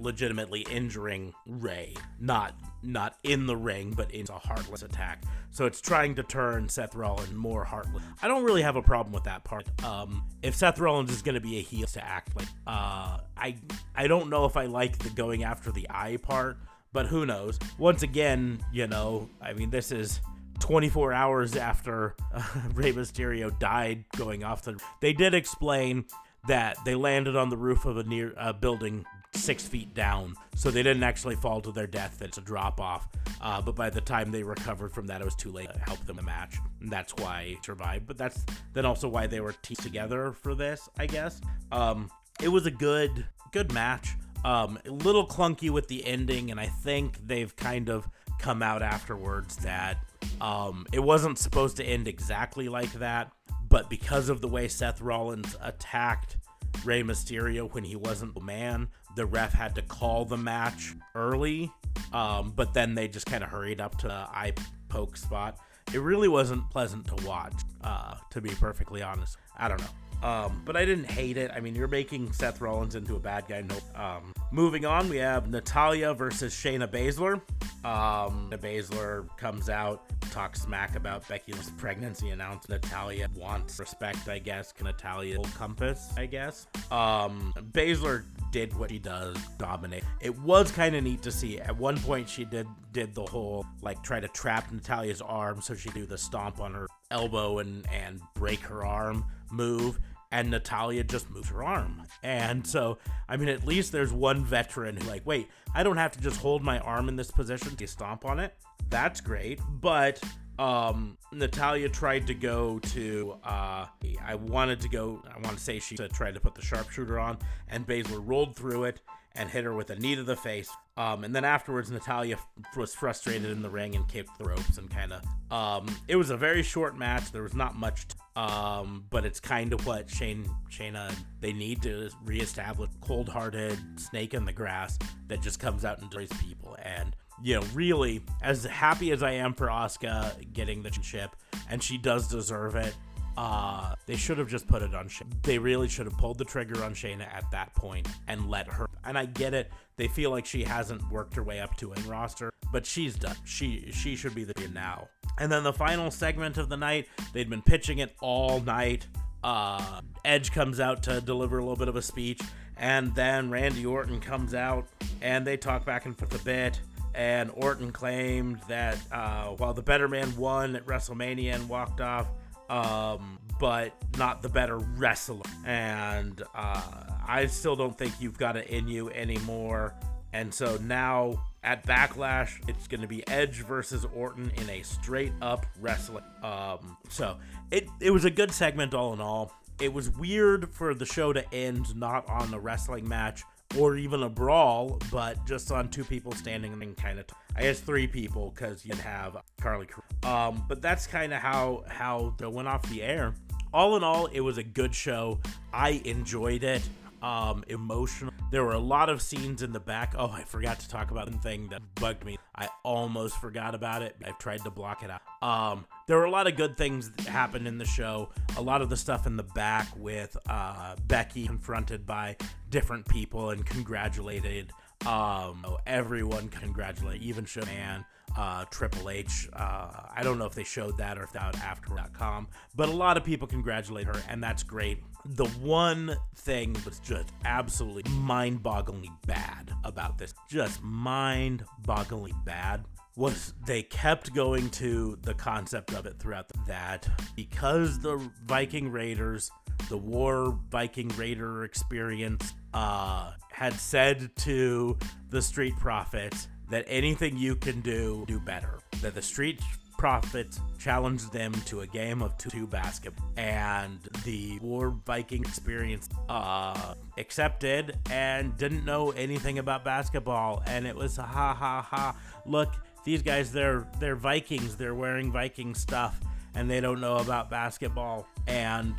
legitimately 0.00 0.66
injuring 0.70 1.32
Rey, 1.46 1.94
not 2.20 2.54
not 2.82 3.16
in 3.22 3.46
the 3.46 3.56
ring, 3.56 3.92
but 3.96 4.10
in 4.12 4.26
a 4.30 4.38
heartless 4.38 4.82
attack. 4.82 5.24
So 5.50 5.66
it's 5.66 5.80
trying 5.80 6.14
to 6.16 6.22
turn 6.22 6.68
Seth 6.68 6.94
Rollins 6.94 7.32
more 7.32 7.64
heartless. 7.64 8.02
I 8.22 8.28
don't 8.28 8.44
really 8.44 8.62
have 8.62 8.76
a 8.76 8.82
problem 8.82 9.12
with 9.12 9.24
that 9.24 9.44
part. 9.44 9.66
Um, 9.84 10.24
if 10.42 10.54
Seth 10.54 10.78
Rollins 10.78 11.10
is 11.10 11.22
going 11.22 11.34
to 11.34 11.40
be 11.40 11.58
a 11.58 11.62
heel 11.62 11.86
to 11.88 12.04
act 12.04 12.34
like, 12.36 12.48
uh, 12.66 13.18
I 13.36 13.56
I 13.94 14.06
don't 14.06 14.30
know 14.30 14.44
if 14.44 14.56
I 14.56 14.66
like 14.66 14.98
the 14.98 15.10
going 15.10 15.44
after 15.44 15.70
the 15.70 15.86
eye 15.90 16.18
part, 16.22 16.58
but 16.92 17.06
who 17.06 17.26
knows? 17.26 17.58
Once 17.78 18.02
again, 18.02 18.60
you 18.72 18.86
know, 18.86 19.28
I 19.40 19.52
mean, 19.52 19.70
this 19.70 19.92
is 19.92 20.20
24 20.60 21.12
hours 21.12 21.56
after 21.56 22.14
uh, 22.34 22.42
Rey 22.74 22.92
Mysterio 22.92 23.56
died 23.58 24.04
going 24.16 24.44
off 24.44 24.62
the. 24.62 24.80
They 25.00 25.12
did 25.12 25.34
explain 25.34 26.06
that 26.46 26.76
they 26.84 26.94
landed 26.94 27.36
on 27.36 27.50
the 27.50 27.56
roof 27.56 27.84
of 27.84 27.96
a 27.96 28.04
near 28.04 28.32
uh, 28.38 28.52
building 28.52 29.04
six 29.38 29.66
feet 29.66 29.94
down, 29.94 30.34
so 30.54 30.70
they 30.70 30.82
didn't 30.82 31.02
actually 31.02 31.36
fall 31.36 31.60
to 31.60 31.72
their 31.72 31.86
death. 31.86 32.20
It's 32.22 32.38
a 32.38 32.42
drop 32.42 32.80
off. 32.80 33.08
Uh, 33.40 33.60
but 33.60 33.76
by 33.76 33.88
the 33.88 34.00
time 34.00 34.30
they 34.30 34.42
recovered 34.42 34.92
from 34.92 35.06
that, 35.06 35.20
it 35.20 35.24
was 35.24 35.34
too 35.34 35.52
late 35.52 35.72
to 35.72 35.78
help 35.78 36.04
them 36.06 36.16
the 36.16 36.22
match. 36.22 36.56
And 36.80 36.90
that's 36.90 37.14
why 37.16 37.56
survived. 37.62 38.06
But 38.06 38.18
that's 38.18 38.44
then 38.74 38.84
also 38.84 39.08
why 39.08 39.26
they 39.26 39.40
were 39.40 39.52
teamed 39.62 39.78
together 39.78 40.32
for 40.32 40.54
this, 40.54 40.88
I 40.98 41.06
guess. 41.06 41.40
Um, 41.70 42.10
it 42.42 42.48
was 42.48 42.66
a 42.66 42.70
good, 42.70 43.24
good 43.52 43.72
match. 43.72 44.10
Um, 44.44 44.78
a 44.86 44.90
little 44.90 45.26
clunky 45.26 45.70
with 45.70 45.88
the 45.88 46.04
ending, 46.06 46.50
and 46.50 46.60
I 46.60 46.66
think 46.66 47.26
they've 47.26 47.54
kind 47.56 47.88
of 47.88 48.08
come 48.38 48.62
out 48.62 48.82
afterwards 48.82 49.56
that 49.56 49.98
um, 50.40 50.86
it 50.92 51.00
wasn't 51.00 51.38
supposed 51.38 51.76
to 51.78 51.84
end 51.84 52.06
exactly 52.06 52.68
like 52.68 52.92
that, 52.94 53.32
but 53.68 53.90
because 53.90 54.28
of 54.28 54.40
the 54.40 54.48
way 54.48 54.68
Seth 54.68 55.00
Rollins 55.00 55.56
attacked 55.60 56.36
Rey 56.84 57.02
Mysterio 57.02 57.72
when 57.72 57.84
he 57.84 57.96
wasn't 57.96 58.34
the 58.34 58.40
man, 58.40 58.88
the 59.16 59.26
ref 59.26 59.52
had 59.52 59.74
to 59.74 59.82
call 59.82 60.24
the 60.24 60.36
match 60.36 60.94
early. 61.14 61.70
Um, 62.12 62.52
but 62.54 62.74
then 62.74 62.94
they 62.94 63.08
just 63.08 63.26
kind 63.26 63.42
of 63.42 63.50
hurried 63.50 63.80
up 63.80 63.98
to 63.98 64.08
the 64.08 64.14
eye 64.14 64.52
poke 64.88 65.16
spot. 65.16 65.58
It 65.92 65.98
really 65.98 66.28
wasn't 66.28 66.68
pleasant 66.70 67.06
to 67.08 67.26
watch, 67.26 67.54
uh, 67.82 68.16
to 68.30 68.40
be 68.40 68.50
perfectly 68.50 69.02
honest. 69.02 69.36
I 69.56 69.68
don't 69.68 69.80
know. 69.80 69.86
Um, 70.22 70.62
but 70.64 70.76
I 70.76 70.84
didn't 70.84 71.10
hate 71.10 71.36
it. 71.36 71.50
I 71.54 71.60
mean, 71.60 71.74
you're 71.74 71.88
making 71.88 72.32
Seth 72.32 72.60
Rollins 72.60 72.94
into 72.94 73.16
a 73.16 73.20
bad 73.20 73.46
guy. 73.48 73.62
No. 73.62 73.76
Um, 74.00 74.34
moving 74.50 74.84
on, 74.84 75.08
we 75.08 75.18
have 75.18 75.48
Natalya 75.48 76.14
versus 76.14 76.52
Shayna 76.52 76.88
Baszler. 76.88 77.40
Um, 77.84 78.50
Baszler 78.50 79.28
comes 79.36 79.70
out, 79.70 80.10
talks 80.30 80.62
smack 80.62 80.96
about 80.96 81.26
Becky's 81.28 81.70
pregnancy 81.70 82.30
announcement. 82.30 82.82
Natalya 82.82 83.28
wants 83.36 83.78
respect, 83.78 84.28
I 84.28 84.40
guess. 84.40 84.74
Natalya 84.82 85.38
compass, 85.54 86.12
I 86.16 86.26
guess. 86.26 86.66
Um, 86.90 87.54
Baszler 87.72 88.24
did 88.50 88.76
what 88.76 88.90
she 88.90 88.98
does, 88.98 89.36
dominate. 89.58 90.04
It 90.20 90.36
was 90.40 90.72
kind 90.72 90.96
of 90.96 91.04
neat 91.04 91.22
to 91.22 91.30
see. 91.30 91.60
At 91.60 91.76
one 91.76 91.98
point, 91.98 92.28
she 92.28 92.44
did 92.44 92.66
did 92.92 93.14
the 93.14 93.24
whole 93.24 93.66
like 93.82 94.02
try 94.02 94.18
to 94.18 94.28
trap 94.28 94.72
Natalya's 94.72 95.20
arm 95.20 95.60
so 95.60 95.74
she 95.74 95.90
do 95.90 96.06
the 96.06 96.16
stomp 96.16 96.58
on 96.58 96.72
her 96.72 96.86
elbow 97.10 97.58
and 97.58 97.86
and 97.92 98.20
break 98.34 98.60
her 98.60 98.84
arm 98.84 99.24
move 99.50 100.00
and 100.30 100.50
Natalya 100.50 101.04
just 101.04 101.30
moves 101.30 101.48
her 101.48 101.62
arm. 101.62 102.02
And 102.22 102.66
so, 102.66 102.98
I 103.28 103.36
mean, 103.36 103.48
at 103.48 103.66
least 103.66 103.92
there's 103.92 104.12
one 104.12 104.44
veteran 104.44 104.96
who, 104.96 105.08
like, 105.08 105.26
wait, 105.26 105.48
I 105.74 105.82
don't 105.82 105.96
have 105.96 106.12
to 106.12 106.20
just 106.20 106.38
hold 106.40 106.62
my 106.62 106.78
arm 106.80 107.08
in 107.08 107.16
this 107.16 107.30
position 107.30 107.76
to 107.76 107.86
stomp 107.86 108.24
on 108.24 108.38
it. 108.38 108.54
That's 108.90 109.20
great. 109.20 109.60
But 109.80 110.22
um, 110.58 111.16
Natalya 111.32 111.88
tried 111.88 112.26
to 112.26 112.34
go 112.34 112.78
to, 112.80 113.36
uh, 113.44 113.86
I 114.24 114.34
wanted 114.34 114.80
to 114.80 114.88
go, 114.88 115.22
I 115.28 115.38
want 115.40 115.56
to 115.56 115.62
say 115.62 115.78
she 115.78 115.96
tried 115.96 116.34
to 116.34 116.40
put 116.40 116.54
the 116.54 116.62
sharpshooter 116.62 117.18
on, 117.18 117.38
and 117.68 117.86
Baszler 117.86 118.22
rolled 118.22 118.56
through 118.56 118.84
it 118.84 119.00
and 119.34 119.48
hit 119.48 119.64
her 119.64 119.74
with 119.74 119.90
a 119.90 119.96
knee 119.96 120.16
to 120.16 120.24
the 120.24 120.36
face. 120.36 120.70
Um, 120.98 121.22
and 121.22 121.34
then 121.34 121.44
afterwards, 121.44 121.92
Natalya 121.92 122.34
f- 122.34 122.76
was 122.76 122.92
frustrated 122.92 123.50
in 123.50 123.62
the 123.62 123.70
ring 123.70 123.94
and 123.94 124.06
kicked 124.08 124.36
the 124.36 124.44
ropes 124.44 124.78
and 124.78 124.90
kind 124.90 125.12
of. 125.12 125.22
Um, 125.52 125.86
it 126.08 126.16
was 126.16 126.30
a 126.30 126.36
very 126.36 126.64
short 126.64 126.98
match. 126.98 127.30
There 127.30 127.44
was 127.44 127.54
not 127.54 127.76
much, 127.76 128.04
um, 128.34 129.04
but 129.08 129.24
it's 129.24 129.38
kind 129.38 129.72
of 129.72 129.86
what 129.86 130.10
Shane 130.10 130.44
Shayna 130.68 131.14
they 131.38 131.52
need 131.52 131.82
to 131.82 132.10
reestablish 132.24 132.90
cold-hearted 133.00 133.78
snake 134.00 134.34
in 134.34 134.44
the 134.44 134.52
grass 134.52 134.98
that 135.28 135.40
just 135.40 135.60
comes 135.60 135.84
out 135.84 136.00
and 136.00 136.10
destroys 136.10 136.36
people. 136.42 136.76
And 136.82 137.14
you 137.44 137.54
know, 137.54 137.66
really, 137.72 138.20
as 138.42 138.64
happy 138.64 139.12
as 139.12 139.22
I 139.22 139.30
am 139.32 139.54
for 139.54 139.68
Asuka 139.68 140.52
getting 140.52 140.82
the 140.82 140.90
chip, 140.90 141.36
and 141.70 141.80
she 141.80 141.96
does 141.96 142.26
deserve 142.26 142.74
it. 142.74 142.96
Uh, 143.38 143.94
they 144.06 144.16
should 144.16 144.36
have 144.36 144.48
just 144.48 144.66
put 144.66 144.82
it 144.82 144.96
on 144.96 145.08
Shayna. 145.08 145.40
They 145.44 145.58
really 145.58 145.86
should 145.86 146.06
have 146.06 146.18
pulled 146.18 146.38
the 146.38 146.44
trigger 146.44 146.82
on 146.82 146.92
Shayna 146.92 147.32
at 147.32 147.48
that 147.52 147.72
point 147.72 148.08
and 148.26 148.50
let 148.50 148.66
her. 148.66 148.88
And 149.04 149.16
I 149.16 149.26
get 149.26 149.54
it. 149.54 149.70
They 149.96 150.08
feel 150.08 150.32
like 150.32 150.44
she 150.44 150.64
hasn't 150.64 151.08
worked 151.08 151.36
her 151.36 151.44
way 151.44 151.60
up 151.60 151.76
to 151.76 151.92
a 151.92 152.00
roster, 152.08 152.50
but 152.72 152.84
she's 152.84 153.14
done. 153.14 153.36
She 153.44 153.92
she 153.92 154.16
should 154.16 154.34
be 154.34 154.42
the 154.42 154.54
now. 154.74 155.06
And 155.38 155.52
then 155.52 155.62
the 155.62 155.72
final 155.72 156.10
segment 156.10 156.58
of 156.58 156.68
the 156.68 156.76
night, 156.76 157.06
they'd 157.32 157.48
been 157.48 157.62
pitching 157.62 157.98
it 157.98 158.16
all 158.20 158.58
night. 158.60 159.06
Uh, 159.44 160.00
Edge 160.24 160.50
comes 160.50 160.80
out 160.80 161.04
to 161.04 161.20
deliver 161.20 161.58
a 161.58 161.60
little 161.60 161.76
bit 161.76 161.86
of 161.86 161.94
a 161.94 162.02
speech, 162.02 162.42
and 162.76 163.14
then 163.14 163.50
Randy 163.50 163.86
Orton 163.86 164.18
comes 164.18 164.52
out, 164.52 164.88
and 165.22 165.46
they 165.46 165.56
talk 165.56 165.84
back 165.84 166.06
and 166.06 166.18
forth 166.18 166.34
a 166.34 166.44
bit. 166.44 166.80
And 167.14 167.52
Orton 167.54 167.92
claimed 167.92 168.60
that 168.66 168.98
uh, 169.12 169.50
while 169.50 169.74
the 169.74 169.82
better 169.82 170.08
man 170.08 170.36
won 170.36 170.74
at 170.74 170.84
WrestleMania 170.86 171.54
and 171.54 171.68
walked 171.68 172.00
off, 172.00 172.26
um, 172.68 173.38
but 173.58 173.92
not 174.16 174.42
the 174.42 174.48
better 174.48 174.78
wrestler. 174.78 175.42
And 175.64 176.42
uh, 176.54 176.82
I 177.26 177.46
still 177.46 177.76
don't 177.76 177.96
think 177.96 178.14
you've 178.20 178.38
got 178.38 178.56
it 178.56 178.68
in 178.68 178.88
you 178.88 179.10
anymore. 179.10 179.94
And 180.32 180.52
so 180.52 180.78
now 180.82 181.42
at 181.64 181.86
Backlash, 181.86 182.68
it's 182.68 182.86
going 182.86 183.00
to 183.00 183.06
be 183.06 183.26
Edge 183.28 183.64
versus 183.64 184.06
Orton 184.14 184.52
in 184.56 184.70
a 184.70 184.82
straight 184.82 185.32
up 185.40 185.66
wrestling. 185.80 186.24
Um, 186.42 186.96
so 187.08 187.36
it 187.70 187.88
it 188.00 188.10
was 188.10 188.24
a 188.24 188.30
good 188.30 188.52
segment 188.52 188.94
all 188.94 189.12
in 189.12 189.20
all. 189.20 189.52
It 189.80 189.92
was 189.92 190.10
weird 190.10 190.70
for 190.70 190.92
the 190.92 191.06
show 191.06 191.32
to 191.32 191.54
end 191.54 191.94
not 191.96 192.28
on 192.28 192.52
a 192.52 192.58
wrestling 192.58 193.08
match 193.08 193.44
or 193.76 193.96
even 193.96 194.22
a 194.22 194.28
brawl, 194.28 194.98
but 195.10 195.44
just 195.46 195.70
on 195.70 195.88
two 195.88 196.04
people 196.04 196.32
standing 196.32 196.72
and 196.72 196.96
kind 196.96 197.18
of. 197.18 197.26
T- 197.26 197.34
I 197.56 197.62
guess 197.62 197.80
three 197.80 198.06
people 198.06 198.52
because 198.54 198.86
you'd 198.86 198.98
have 198.98 199.36
Carly. 199.60 199.88
Um, 200.22 200.64
but 200.68 200.80
that's 200.80 201.06
kind 201.06 201.32
of 201.32 201.40
how 201.40 201.84
how 201.88 202.34
it 202.40 202.52
went 202.52 202.68
off 202.68 202.88
the 202.88 203.02
air. 203.02 203.34
All 203.74 203.96
in 203.96 204.04
all, 204.04 204.26
it 204.26 204.40
was 204.40 204.58
a 204.58 204.62
good 204.62 204.94
show. 204.94 205.40
I 205.72 206.00
enjoyed 206.04 206.64
it 206.64 206.82
um, 207.22 207.64
emotional. 207.68 208.32
There 208.50 208.64
were 208.64 208.72
a 208.72 208.80
lot 208.80 209.08
of 209.08 209.20
scenes 209.20 209.62
in 209.62 209.72
the 209.72 209.80
back. 209.80 210.14
Oh, 210.16 210.30
I 210.30 210.44
forgot 210.44 210.80
to 210.80 210.88
talk 210.88 211.10
about 211.10 211.30
the 211.30 211.38
thing 211.38 211.68
that 211.68 211.82
bugged 211.96 212.24
me. 212.24 212.38
I 212.54 212.68
almost 212.84 213.40
forgot 213.40 213.74
about 213.74 214.02
it. 214.02 214.16
I've 214.24 214.38
tried 214.38 214.64
to 214.64 214.70
block 214.70 215.02
it 215.02 215.10
out. 215.10 215.20
Um, 215.42 215.86
there 216.06 216.16
were 216.16 216.24
a 216.24 216.30
lot 216.30 216.46
of 216.46 216.56
good 216.56 216.76
things 216.76 217.10
that 217.10 217.26
happened 217.26 217.66
in 217.68 217.78
the 217.78 217.84
show. 217.84 218.30
A 218.56 218.62
lot 218.62 218.82
of 218.82 218.90
the 218.90 218.96
stuff 218.96 219.26
in 219.26 219.36
the 219.36 219.42
back 219.42 219.88
with 219.96 220.36
uh, 220.48 220.96
Becky 221.06 221.46
confronted 221.46 222.06
by 222.06 222.36
different 222.70 223.06
people 223.08 223.50
and 223.50 223.64
congratulated. 223.64 224.72
Um, 225.06 225.64
everyone 225.86 226.48
congratulated, 226.48 227.22
even 227.22 227.44
Showman 227.44 228.04
uh, 228.36 228.64
Triple 228.70 229.10
H. 229.10 229.48
Uh, 229.52 229.88
I 230.14 230.22
don't 230.22 230.38
know 230.38 230.46
if 230.46 230.54
they 230.54 230.64
showed 230.64 230.98
that 230.98 231.18
or 231.18 231.24
if 231.24 231.32
that 231.32 231.52
was 231.52 231.62
after.com, 231.62 232.48
but 232.76 232.88
a 232.88 232.92
lot 232.92 233.16
of 233.16 233.24
people 233.24 233.46
congratulate 233.46 234.06
her, 234.06 234.20
and 234.28 234.42
that's 234.42 234.62
great. 234.62 235.02
The 235.24 235.46
one 235.46 236.16
thing 236.36 236.74
that's 236.84 237.00
just 237.00 237.30
absolutely 237.44 238.10
mind 238.12 238.62
bogglingly 238.62 239.10
bad 239.26 239.72
about 239.84 240.18
this, 240.18 240.34
just 240.48 240.82
mind 240.82 241.64
bogglingly 241.82 242.32
bad, 242.44 242.84
was 243.16 243.52
they 243.66 243.82
kept 243.82 244.32
going 244.32 244.70
to 244.70 245.18
the 245.22 245.34
concept 245.34 245.92
of 245.92 246.06
it 246.06 246.18
throughout 246.20 246.48
the, 246.48 246.58
that 246.68 247.08
because 247.34 247.98
the 247.98 248.16
Viking 248.46 248.90
Raiders, 248.90 249.50
the 249.88 249.98
War 249.98 250.56
Viking 250.70 251.08
Raider 251.16 251.64
experience, 251.64 252.54
uh, 252.74 253.32
had 253.50 253.74
said 253.74 254.30
to 254.36 254.96
the 255.30 255.42
Street 255.42 255.74
Profits 255.80 256.46
that 256.70 256.84
anything 256.86 257.36
you 257.36 257.56
can 257.56 257.80
do, 257.80 258.24
do 258.26 258.40
better. 258.40 258.80
That 259.00 259.14
the 259.14 259.22
Street 259.22 259.60
Profits 259.98 260.60
challenged 260.78 261.32
them 261.32 261.52
to 261.66 261.80
a 261.80 261.86
game 261.88 262.22
of 262.22 262.38
two, 262.38 262.50
two 262.50 262.66
basketball, 262.68 263.26
and 263.36 263.98
the 264.24 264.56
War 264.60 264.90
Viking 265.04 265.42
experience 265.42 266.08
uh, 266.28 266.94
accepted 267.16 267.98
and 268.08 268.56
didn't 268.56 268.84
know 268.84 269.10
anything 269.10 269.58
about 269.58 269.84
basketball, 269.84 270.62
and 270.66 270.86
it 270.86 270.94
was 270.94 271.16
ha 271.16 271.26
ha 271.26 271.82
ha. 271.82 272.14
Look, 272.46 272.74
these 273.04 273.22
guys, 273.22 273.50
they're 273.50 273.88
they're 273.98 274.14
Vikings. 274.14 274.76
They're 274.76 274.94
wearing 274.94 275.32
Viking 275.32 275.74
stuff, 275.74 276.20
and 276.54 276.70
they 276.70 276.80
don't 276.80 277.00
know 277.00 277.16
about 277.16 277.50
basketball, 277.50 278.28
and 278.46 278.94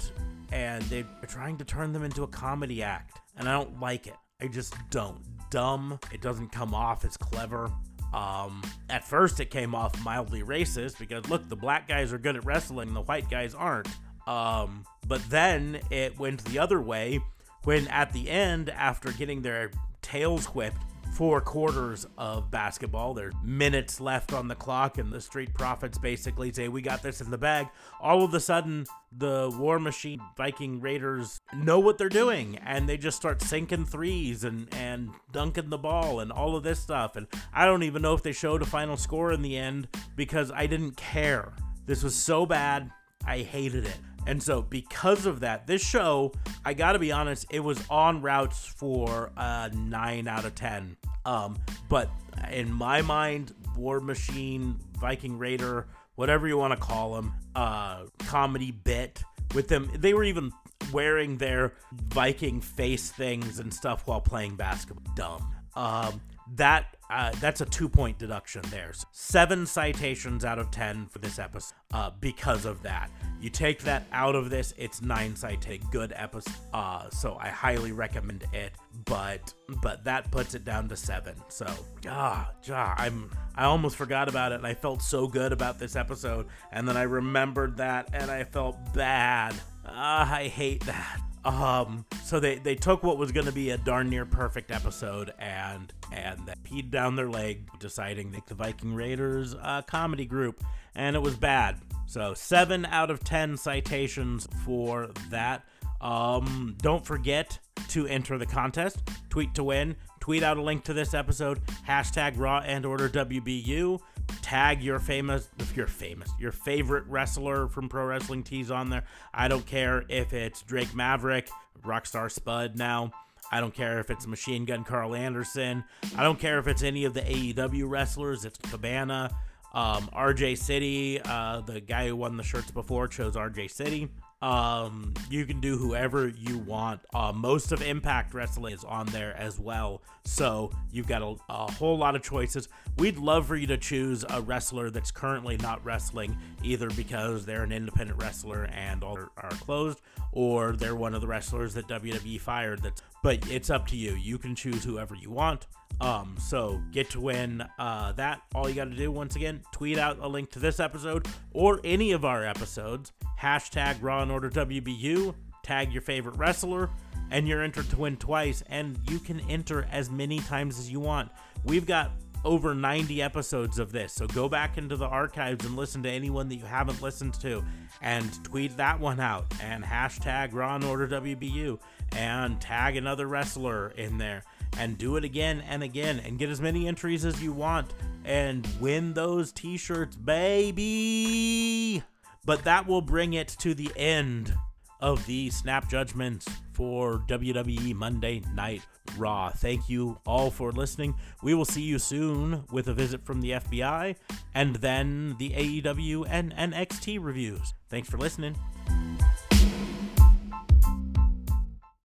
and 0.51 0.83
they're 0.83 1.07
trying 1.29 1.57
to 1.59 1.63
turn 1.63 1.93
them 1.93 2.03
into 2.03 2.23
a 2.23 2.27
comedy 2.27 2.83
act, 2.83 3.19
and 3.37 3.47
I 3.47 3.53
don't 3.53 3.79
like 3.79 4.05
it. 4.05 4.17
I 4.41 4.47
just 4.47 4.75
don't 4.89 5.21
dumb. 5.49 5.99
It 6.11 6.21
doesn't 6.21 6.51
come 6.51 6.73
off 6.73 7.05
as 7.05 7.17
clever. 7.17 7.71
Um, 8.13 8.63
at 8.89 9.07
first, 9.07 9.39
it 9.39 9.51
came 9.51 9.75
off 9.75 10.03
mildly 10.03 10.41
racist 10.41 10.97
because 10.97 11.27
look, 11.29 11.47
the 11.47 11.55
black 11.55 11.87
guys 11.87 12.11
are 12.11 12.17
good 12.17 12.35
at 12.35 12.45
wrestling, 12.45 12.93
the 12.93 13.01
white 13.01 13.29
guys 13.29 13.53
aren't. 13.53 13.87
Um, 14.27 14.85
but 15.07 15.27
then 15.29 15.79
it 15.89 16.17
went 16.19 16.43
the 16.45 16.59
other 16.59 16.81
way 16.81 17.19
when 17.63 17.87
at 17.87 18.13
the 18.13 18.29
end, 18.29 18.69
after 18.69 19.11
getting 19.11 19.41
their 19.41 19.71
tails 20.01 20.45
whipped 20.47 20.81
four 21.13 21.41
quarters 21.41 22.07
of 22.17 22.49
basketball. 22.51 23.13
There's 23.13 23.33
minutes 23.43 23.99
left 23.99 24.33
on 24.33 24.47
the 24.47 24.55
clock, 24.55 24.97
and 24.97 25.11
the 25.11 25.21
Street 25.21 25.53
Profits 25.53 25.97
basically 25.97 26.51
say, 26.53 26.67
We 26.67 26.81
got 26.81 27.03
this 27.03 27.21
in 27.21 27.31
the 27.31 27.37
bag. 27.37 27.67
All 27.99 28.23
of 28.23 28.33
a 28.33 28.39
sudden, 28.39 28.85
the 29.11 29.53
War 29.57 29.79
Machine 29.79 30.21
Viking 30.37 30.79
Raiders 30.79 31.41
know 31.53 31.79
what 31.79 31.97
they're 31.97 32.09
doing, 32.09 32.57
and 32.57 32.87
they 32.87 32.97
just 32.97 33.17
start 33.17 33.41
sinking 33.41 33.85
threes 33.85 34.43
and, 34.43 34.73
and 34.73 35.11
dunking 35.31 35.69
the 35.69 35.77
ball 35.77 36.19
and 36.19 36.31
all 36.31 36.55
of 36.55 36.63
this 36.63 36.79
stuff. 36.79 37.15
And 37.15 37.27
I 37.53 37.65
don't 37.65 37.83
even 37.83 38.01
know 38.01 38.13
if 38.13 38.23
they 38.23 38.31
showed 38.31 38.61
a 38.61 38.65
final 38.65 38.97
score 38.97 39.31
in 39.31 39.41
the 39.41 39.57
end 39.57 39.87
because 40.15 40.51
I 40.51 40.67
didn't 40.67 40.97
care. 40.97 41.53
This 41.85 42.03
was 42.03 42.15
so 42.15 42.45
bad, 42.45 42.91
I 43.25 43.39
hated 43.39 43.85
it. 43.85 43.99
And 44.27 44.41
so, 44.41 44.61
because 44.61 45.25
of 45.25 45.39
that, 45.41 45.67
this 45.67 45.85
show, 45.85 46.33
I 46.65 46.73
gotta 46.73 46.99
be 46.99 47.11
honest, 47.11 47.45
it 47.49 47.61
was 47.61 47.83
on 47.89 48.21
routes 48.21 48.65
for 48.65 49.31
a 49.37 49.71
9 49.73 50.27
out 50.27 50.45
of 50.45 50.55
10. 50.55 50.97
Um, 51.25 51.57
but 51.89 52.09
in 52.51 52.71
my 52.71 53.01
mind, 53.01 53.53
War 53.75 53.99
Machine, 53.99 54.77
Viking 54.99 55.37
Raider, 55.37 55.87
whatever 56.15 56.47
you 56.47 56.57
want 56.57 56.73
to 56.73 56.79
call 56.79 57.15
them, 57.15 57.33
uh, 57.55 58.03
comedy 58.19 58.71
bit 58.71 59.23
with 59.55 59.67
them, 59.67 59.89
they 59.95 60.13
were 60.13 60.23
even 60.23 60.51
wearing 60.91 61.37
their 61.37 61.73
Viking 62.07 62.61
face 62.61 63.11
things 63.11 63.59
and 63.59 63.73
stuff 63.73 64.07
while 64.07 64.21
playing 64.21 64.55
basketball. 64.55 65.13
Dumb. 65.15 65.55
Um, 65.75 66.21
that 66.55 66.95
uh, 67.09 67.31
that's 67.39 67.61
a 67.61 67.65
two 67.65 67.89
point 67.89 68.19
deduction 68.19 68.61
there. 68.69 68.93
So 68.93 69.07
seven 69.11 69.65
citations 69.65 70.45
out 70.45 70.59
of 70.59 70.69
ten 70.69 71.07
for 71.07 71.19
this 71.19 71.39
episode 71.39 71.73
uh, 71.93 72.11
because 72.19 72.65
of 72.65 72.83
that. 72.83 73.09
You 73.41 73.49
take 73.49 73.79
that 73.83 74.05
out 74.11 74.35
of 74.35 74.49
this, 74.49 74.73
it's 74.77 75.01
nine 75.01 75.35
citate. 75.35 75.89
Good 75.91 76.13
episode. 76.15 76.53
Uh, 76.73 77.09
so 77.09 77.37
I 77.39 77.49
highly 77.49 77.91
recommend 77.91 78.45
it. 78.53 78.73
But 79.05 79.53
but 79.81 80.03
that 80.03 80.29
puts 80.31 80.53
it 80.53 80.65
down 80.65 80.87
to 80.89 80.95
seven. 80.95 81.35
So 81.47 81.65
ah, 82.07 82.51
ah, 82.69 82.95
I'm 82.97 83.31
I 83.55 83.65
almost 83.65 83.95
forgot 83.95 84.29
about 84.29 84.51
it, 84.51 84.55
and 84.55 84.67
I 84.67 84.73
felt 84.73 85.01
so 85.01 85.27
good 85.27 85.51
about 85.51 85.79
this 85.79 85.95
episode, 85.95 86.47
and 86.71 86.87
then 86.87 86.95
I 86.95 87.03
remembered 87.03 87.77
that, 87.77 88.09
and 88.13 88.29
I 88.29 88.43
felt 88.43 88.77
bad. 88.93 89.55
Ah, 89.85 90.31
I 90.31 90.47
hate 90.47 90.85
that. 90.85 91.21
Um, 91.45 92.05
so 92.23 92.39
they, 92.39 92.55
they 92.55 92.75
took 92.75 93.01
what 93.03 93.17
was 93.17 93.31
going 93.31 93.45
to 93.45 93.51
be 93.51 93.69
a 93.69 93.77
darn 93.77 94.09
near 94.09 94.25
perfect 94.25 94.71
episode 94.71 95.33
and 95.39 95.93
and 96.11 96.39
they 96.45 96.53
peed 96.63 96.89
down 96.89 97.15
their 97.15 97.29
leg, 97.29 97.69
deciding 97.79 98.31
make 98.31 98.45
the 98.47 98.55
Viking 98.55 98.93
Raiders 98.93 99.53
a 99.53 99.83
comedy 99.85 100.25
group, 100.25 100.63
and 100.95 101.15
it 101.15 101.19
was 101.19 101.35
bad. 101.35 101.77
So 102.07 102.33
seven 102.33 102.85
out 102.85 103.11
of 103.11 103.23
ten 103.23 103.57
citations 103.57 104.47
for 104.65 105.09
that. 105.29 105.63
Um, 106.01 106.75
don't 106.81 107.05
forget 107.05 107.59
to 107.89 108.07
enter 108.07 108.37
the 108.37 108.45
contest. 108.45 108.97
Tweet 109.29 109.53
to 109.55 109.63
win. 109.63 109.95
Tweet 110.29 110.43
out 110.43 110.57
a 110.57 110.61
link 110.61 110.83
to 110.83 110.93
this 110.93 111.15
episode. 111.15 111.59
Hashtag 111.87 112.33
Raw 112.37 112.59
and 112.59 112.85
Order 112.85 113.09
WBU 113.09 113.99
tag 114.43 114.79
your 114.83 114.99
famous 114.99 115.49
if 115.57 115.75
you're 115.75 115.87
famous 115.87 116.29
your 116.37 116.51
favorite 116.51 117.03
wrestler 117.07 117.67
from 117.67 117.89
pro 117.89 118.05
wrestling 118.05 118.43
tees 118.43 118.69
on 118.69 118.91
there. 118.91 119.05
I 119.33 119.47
don't 119.47 119.65
care 119.65 120.05
if 120.07 120.31
it's 120.31 120.61
drake 120.61 120.93
maverick 120.93 121.49
rockstar 121.83 122.31
spud 122.31 122.77
now. 122.77 123.11
I 123.51 123.59
don't 123.59 123.73
care 123.73 123.99
if 123.99 124.11
it's 124.11 124.27
machine 124.27 124.65
gun 124.65 124.83
Karl 124.83 125.15
Anderson. 125.15 125.83
I 126.15 126.21
don't 126.21 126.37
care 126.37 126.59
if 126.59 126.67
it's 126.67 126.83
any 126.83 127.05
of 127.05 127.15
the 127.15 127.21
aew 127.21 127.89
wrestlers. 127.89 128.45
It's 128.45 128.59
cabana 128.59 129.35
um, 129.73 130.09
rj 130.13 130.55
city 130.59 131.19
uh, 131.25 131.61
the 131.61 131.81
guy 131.81 132.07
who 132.07 132.15
won 132.15 132.37
the 132.37 132.43
shirts 132.43 132.69
before 132.69 133.07
chose 133.07 133.35
rj 133.35 133.69
city 133.69 134.09
um, 134.41 135.13
you 135.29 135.45
can 135.45 135.59
do 135.59 135.77
whoever 135.77 136.29
you 136.29 136.57
want. 136.59 137.01
Uh, 137.13 137.33
most 137.35 137.71
of 137.71 137.81
Impact 137.81 138.33
Wrestling 138.33 138.73
is 138.73 138.83
on 138.83 139.05
there 139.07 139.35
as 139.35 139.59
well, 139.59 140.01
so 140.23 140.71
you've 140.91 141.07
got 141.07 141.21
a, 141.21 141.35
a, 141.49 141.71
whole 141.71 141.97
lot 141.97 142.15
of 142.15 142.23
choices. 142.23 142.69
We'd 142.97 143.17
love 143.17 143.47
for 143.47 143.57
you 143.57 143.67
to 143.67 143.77
choose 143.77 144.23
a 144.29 144.41
wrestler 144.41 144.89
that's 144.89 145.11
currently 145.11 145.57
not 145.57 145.83
wrestling, 145.83 146.37
either 146.63 146.89
because 146.91 147.45
they're 147.45 147.63
an 147.63 147.73
independent 147.73 148.21
wrestler 148.21 148.69
and 148.73 149.03
all 149.03 149.17
are, 149.17 149.49
closed, 149.49 150.01
or 150.31 150.73
they're 150.73 150.95
one 150.95 151.13
of 151.13 151.21
the 151.21 151.27
wrestlers 151.27 151.73
that 151.73 151.87
WWE 151.87 152.39
fired. 152.39 152.81
That's 152.81 153.01
but 153.21 153.49
it's 153.51 153.69
up 153.69 153.87
to 153.87 153.97
you. 153.97 154.13
You 154.13 154.37
can 154.37 154.55
choose 154.55 154.83
whoever 154.83 155.15
you 155.15 155.29
want. 155.29 155.67
Um, 156.01 156.35
so 156.39 156.81
get 156.91 157.09
to 157.11 157.19
win 157.19 157.63
uh, 157.77 158.13
that. 158.13 158.41
All 158.55 158.69
you 158.69 158.75
got 158.75 158.89
to 158.89 158.95
do, 158.95 159.11
once 159.11 159.35
again, 159.35 159.61
tweet 159.71 159.97
out 159.97 160.17
a 160.21 160.27
link 160.27 160.49
to 160.51 160.59
this 160.59 160.79
episode 160.79 161.27
or 161.53 161.81
any 161.83 162.11
of 162.11 162.23
our 162.23 162.45
episodes 162.45 163.11
hashtag 163.39 163.97
Raw 164.01 164.21
and 164.21 164.31
Order 164.31 164.49
WBU, 164.49 165.33
tag 165.63 165.91
your 165.91 166.01
favorite 166.01 166.37
wrestler, 166.37 166.89
and 167.31 167.47
you're 167.47 167.63
entered 167.63 167.89
to 167.89 167.97
win 167.97 168.17
twice. 168.17 168.63
And 168.67 168.97
you 169.09 169.19
can 169.19 169.39
enter 169.49 169.87
as 169.91 170.09
many 170.09 170.39
times 170.39 170.79
as 170.79 170.91
you 170.91 170.99
want. 170.99 171.31
We've 171.63 171.85
got 171.85 172.11
over 172.45 172.73
90 172.73 173.21
episodes 173.21 173.79
of 173.79 173.91
this. 173.91 174.13
So 174.13 174.27
go 174.27 174.47
back 174.47 174.77
into 174.77 174.95
the 174.95 175.07
archives 175.07 175.65
and 175.65 175.75
listen 175.75 176.03
to 176.03 176.09
anyone 176.09 176.47
that 176.49 176.55
you 176.55 176.65
haven't 176.65 177.01
listened 177.01 177.33
to 177.41 177.63
and 178.01 178.43
tweet 178.45 178.77
that 178.77 178.99
one 178.99 179.19
out 179.19 179.45
and 179.61 179.83
hashtag 179.83 180.53
Raw 180.53 180.75
and 180.75 180.83
Order 180.83 181.07
WBU 181.07 181.79
and 182.15 182.59
tag 182.61 182.95
another 182.95 183.27
wrestler 183.27 183.89
in 183.89 184.17
there 184.17 184.43
and 184.77 184.97
do 184.97 185.15
it 185.15 185.23
again 185.23 185.63
and 185.67 185.83
again 185.83 186.19
and 186.19 186.37
get 186.37 186.49
as 186.49 186.61
many 186.61 186.87
entries 186.87 187.25
as 187.25 187.41
you 187.41 187.51
want 187.51 187.93
and 188.25 188.67
win 188.79 189.13
those 189.13 189.51
t 189.51 189.77
shirts, 189.77 190.15
baby. 190.15 192.03
But 192.45 192.63
that 192.63 192.87
will 192.87 193.01
bring 193.01 193.33
it 193.33 193.49
to 193.59 193.73
the 193.73 193.91
end 193.95 194.53
of 195.01 195.25
the 195.25 195.49
snap 195.49 195.89
judgments 195.89 196.47
for 196.73 197.19
WWE 197.27 197.93
Monday 197.95 198.41
Night 198.53 198.81
Raw. 199.17 199.49
Thank 199.49 199.89
you 199.89 200.19
all 200.25 200.51
for 200.51 200.71
listening. 200.71 201.15
We 201.41 201.53
will 201.53 201.65
see 201.65 201.81
you 201.81 201.99
soon 201.99 202.63
with 202.71 202.87
a 202.87 202.93
visit 202.93 203.25
from 203.25 203.41
the 203.41 203.51
FBI 203.51 204.15
and 204.53 204.75
then 204.77 205.35
the 205.39 205.51
AEW 205.51 206.25
and 206.29 206.53
NXT 206.55 207.19
reviews. 207.21 207.73
Thanks 207.89 208.09
for 208.09 208.17
listening. 208.17 208.55